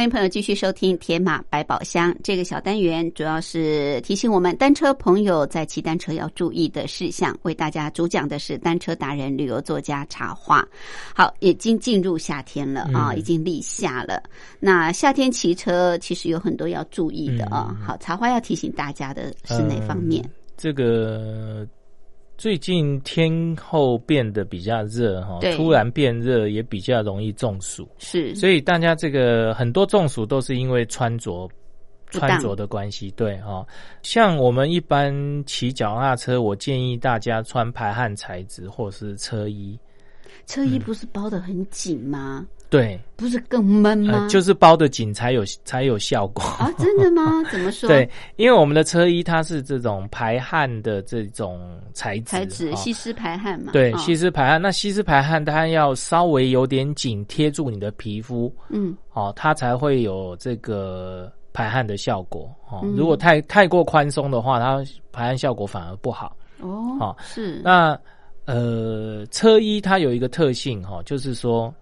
[0.00, 7.38] 欢迎朋友继续收听《铁马百宝箱》这个小单元，主要是提醒我们单车朋友在骑单车要注意的事项。
[7.42, 10.66] 为大家主讲的是单车达人、旅游作家茶花。
[11.14, 14.22] 好，已经进入夏天了啊，已经立夏了。
[14.58, 17.76] 那夏天骑车其实有很多要注意的啊。
[17.86, 20.24] 好，茶花要提醒大家的是哪方面？
[20.56, 21.68] 这个
[22.40, 31.46] 最近天后变得比较热哈，突然变热也比较容易中暑，是，所以大家这个很多中暑都是因为穿着。
[32.12, 33.64] 穿着的关系，对哈、
[34.02, 35.14] 像我们一般
[35.44, 39.78] 骑脚踏车，我建议大家穿排汗材质或是车衣，
[40.44, 42.44] 车衣不是包得很紧吗？
[42.70, 44.20] 对，不是更闷吗？
[44.20, 46.44] 呃，就是包的紧才有才有效果。
[46.44, 47.42] 啊，真的吗？
[47.50, 47.88] 怎么说？
[47.88, 51.60] 对，因为我们的车衣它是这种排汗的这种
[51.92, 53.72] 材质，材质哦吸湿排汗嘛。
[53.72, 54.62] 对，哦吸湿排汗。
[54.62, 62.48] 那吸湿排汗，它要稍微有点紧贴住你的皮肤，嗯哦，它才会有这个排汗的效果。
[62.70, 64.78] 哦，嗯如果太太过宽松的话，它
[65.10, 66.36] 排汗效果反而不好。
[66.60, 67.98] 哦好是那
[68.44, 71.72] 呃，车衣它有一个特性哈、哦，就是说，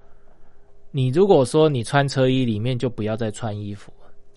[0.90, 3.92] 你如果说你穿车衣里面就不要再穿衣服。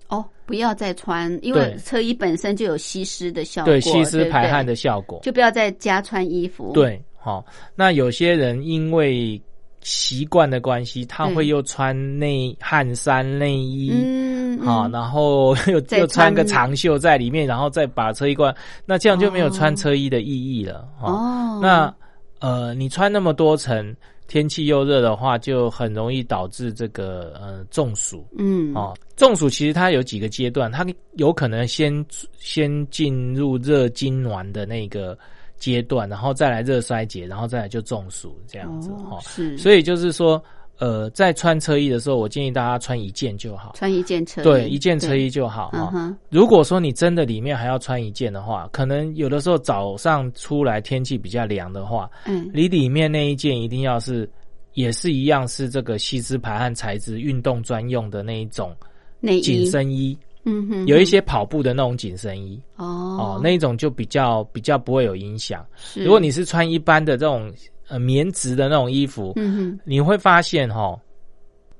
[0.08, 5.22] 哦，不要再穿，因为对车衣本身就有吸湿的效果，对，吸湿排汗的效果。
[5.24, 7.45] 就不要再加穿衣服。，对，好、
[7.76, 9.41] 那有些人因为
[9.80, 18.54] 习惯的关系，他对会又穿内汗衫、内衣，嗯，啊、嗯然后又再 又穿个穿长袖在里面，然后再把车衣挂，
[18.86, 20.89] 那这样就没有穿车衣的意义了。
[21.02, 21.95] 哦，哦，那
[22.39, 23.95] 呃，你穿那么多层，
[24.32, 28.25] 天气又热的话，就很容易导致这个呃中暑。
[28.38, 28.73] 嗯。
[28.73, 30.86] 哦，中暑其实它有几个阶段，它
[31.17, 31.93] 有可能先
[32.38, 35.19] 先进入热痉挛的那个
[35.57, 39.19] 阶段，然后再来热衰竭，然后再来就中暑这样子哈、哦。
[39.21, 40.41] 是，所以就是说，
[40.82, 52.49] 呃，在穿车衣的时候，我建议大家穿一件就好，穿一件车衣，对，一件车衣就好哈、嗯，如果说你真的里面还要穿一件的话，可能有的时候早上出来天气比较凉的话，嗯。
[52.51, 54.27] 你里面那一件一定要是
[54.73, 58.75] 也是一样是这个吸湿排汗材质、运动专用的那一种
[59.19, 59.41] 内衣。
[59.41, 62.86] 紧，身衣，嗯哼，有一些跑步的那种紧身衣哦。
[62.88, 65.63] 哦，那一种就比较比较不会有影响。
[65.75, 66.03] 是。
[66.03, 67.53] 如果你是穿一般的这种
[67.92, 71.00] 呃棉质的那种衣服，嗯哼，你会发现哈、哦，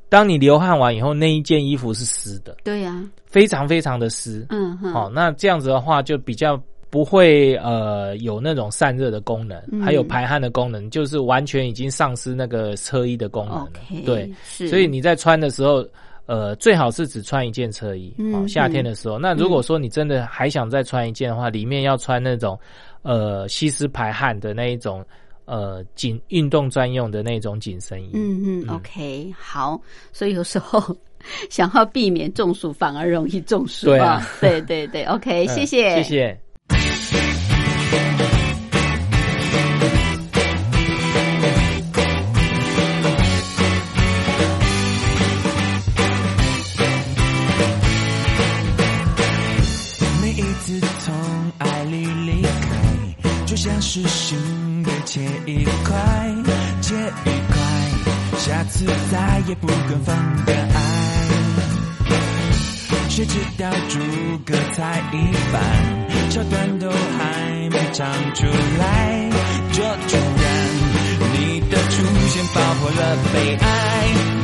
[0.10, 4.46] 当你流汗完以后，那一件衣服是湿的，对呀，非常非常的湿。
[4.50, 9.80] 嗯哼，哦，那这样子的话就比较不会呃有那种散热的功能，嗯。
[9.82, 13.72] 还有排汗的功能，就是完全已经丧失那个车衣的功能了。
[14.06, 15.88] 对，是，所以你在穿的时候，
[16.26, 18.14] 呃，最好是只穿一件车衣。
[18.18, 18.36] 嗯。
[18.36, 22.60] 哦，夏天的时候，那如果说你真的还想再穿一件的话，里面要穿那种
[23.02, 25.02] 呃吸湿排汗的那一种
[25.46, 28.12] 呃紧运动专用的那种紧身衣。
[28.14, 29.80] 嗯嗯，OK，好，
[30.14, 30.96] 所以有时候
[31.50, 36.38] 想要避免中暑，反而容易中暑对啊 对对对，OK，嗯谢谢，谢谢。
[50.22, 51.14] 每一次从
[51.58, 54.61] 爱里离开，就像是心被
[55.12, 55.94] 切一块，
[56.80, 57.60] 切一块，
[58.38, 60.80] 下次再也不敢放的爱。
[63.10, 64.00] 谁知道诸
[64.46, 65.18] 葛才一
[65.52, 65.62] 半，
[66.30, 68.48] 桥段都还没唱出
[68.80, 69.30] 来，
[69.74, 70.48] 就突然
[71.34, 71.94] 你的出
[72.30, 73.66] 现爆破了悲哀。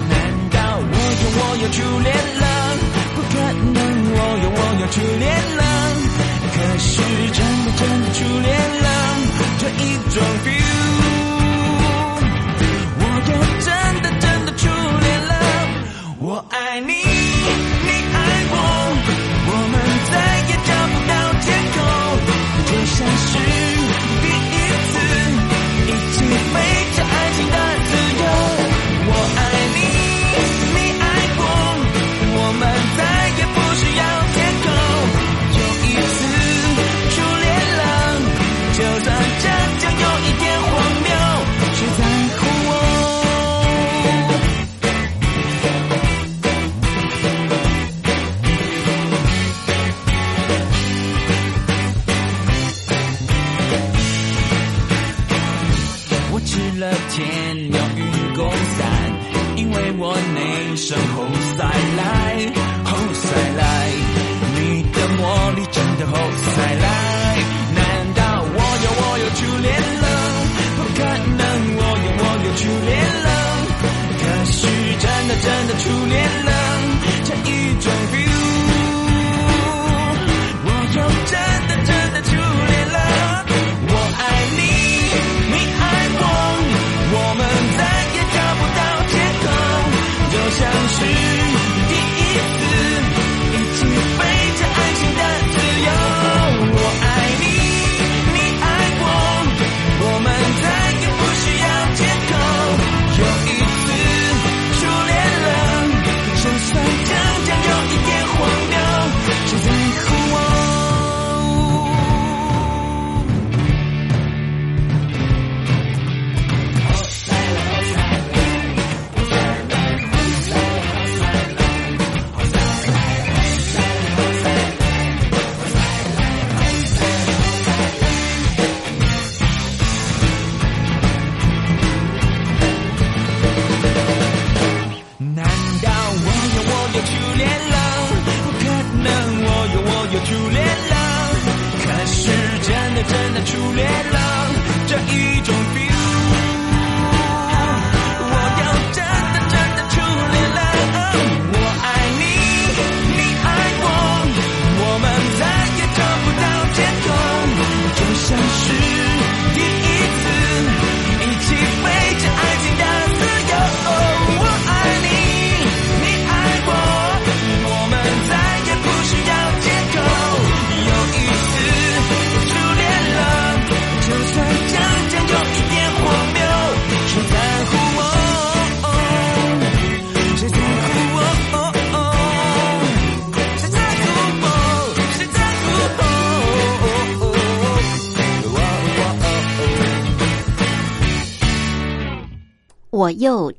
[0.10, 0.16] 难
[0.52, 0.92] 道我
[1.24, 2.12] 有我有初恋
[2.42, 2.46] 了？
[3.16, 3.36] 不可
[3.72, 3.80] 能
[4.12, 5.64] 我有我有初恋了。
[6.52, 6.92] 可是
[7.32, 8.77] 真的真的初恋了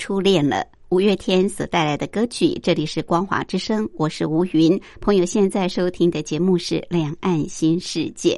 [0.08, 0.66] 初恋了。
[0.88, 4.80] 五月天所带来的歌曲，这里是光华之声，我是吴云。
[5.02, 8.30] 朋友现在收听的节目是《两岸新世界》。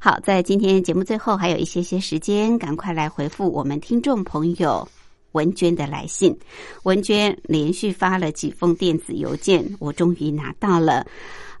[0.00, 4.88] 好，在今天节目最后还有一些些时间，赶快来回复我们听众朋友
[5.30, 6.36] 文娟的来信。
[6.82, 11.06] 文娟连续发了几封电子邮件，我终于拿到了。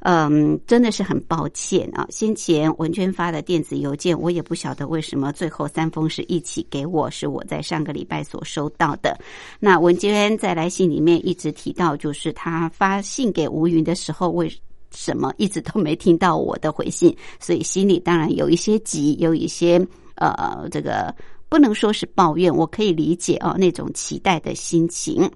[0.04, 2.06] 嗯，真的是很抱歉啊！
[2.10, 9.18] 先前文娟发的电子邮件，我也不晓得为什么最后三封是一起给我，是我在上个礼拜所收到的。
[9.58, 14.52] 那文娟在来信里面一直提到，就是她发信给吴云的时候，为
[14.90, 19.80] 什么一直都没听到我的回信，所以心里当然有一些急，有一些
[20.16, 21.14] 呃，这个
[21.48, 25.30] 不能说是抱怨，我可以理解哦那种期待的心情。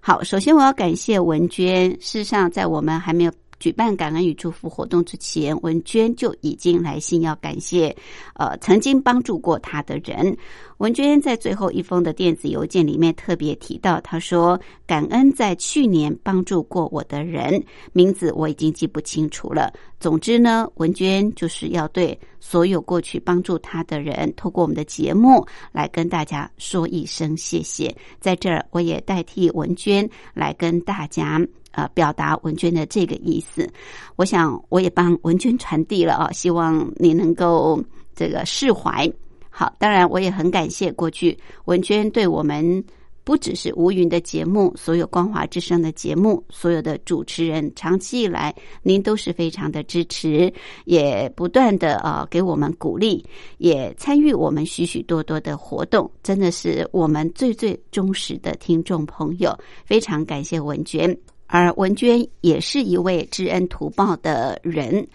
[0.00, 1.90] 好，首先我要感谢文娟。
[1.92, 7.94] 事实上，在我们还没有举办感恩与祝福活动之前，文娟就已经来信要感谢，
[8.34, 10.36] 呃，曾经帮助过她的人。
[10.78, 19.72] 文娟在最后一封的电子邮件里面特别提到，她说：“感恩在去年帮助过我的人，名字我已经记不清楚了。
[20.00, 27.96] 总之呢，文娟就是要对所有过去帮助他的人，透过我们的节目来跟大家说一声谢谢。
[28.20, 31.40] 在这儿，我也代替文娟来跟大家。”
[31.76, 33.68] 呃，表达文娟的这个意思，
[34.14, 37.82] 我想我也帮文娟传递了啊，希望你能够
[38.14, 39.12] 这个释怀。
[39.50, 42.84] 好，当然我也很感谢过去文娟对我们
[43.24, 50.52] 不只是吴云的节目，所有光华之声的节目，所有的主持人，长期以来您都是非常的支持，
[50.84, 53.24] 也不断的呃给我们鼓励，
[53.56, 61.16] 也参与我们许许多多的活动，真的是我们最最忠实的听众朋友，非常感谢文娟。
[61.46, 65.06] 而文娟也是一位知恩图报的人。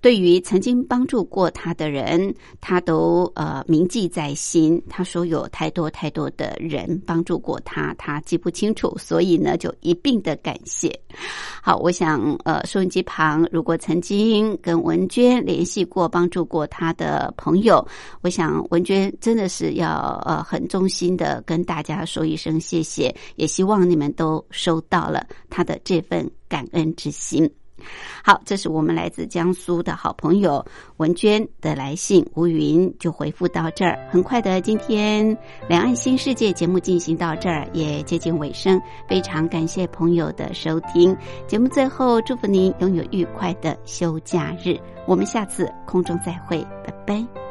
[0.00, 4.80] 对于曾经帮助过他的人，他都呃铭记在心。
[4.88, 10.96] 他说有太多太多的人帮助过他，他记不清楚，所以呢就一并的感谢。
[11.60, 17.84] 好，我想呃收音机旁如果曾经跟文娟联系过、帮助过他的朋友，
[18.20, 27.50] 我想文娟真的是要呃很衷心的跟大家说一声谢谢，也希望你们都收到了他的这份感恩之心。
[28.22, 30.64] 好，这是我们来自江苏的好朋友
[30.98, 33.98] 文娟的来信，吴云就回复到这儿。
[34.10, 35.36] 很快的，今天
[35.68, 41.16] 两岸新世界节目进行到这儿也接近尾声，非常感谢朋友的收听。
[41.46, 44.78] 节目最后，祝福您拥有愉快的休假日。
[45.06, 47.47] 我们下次空中再会，拜拜。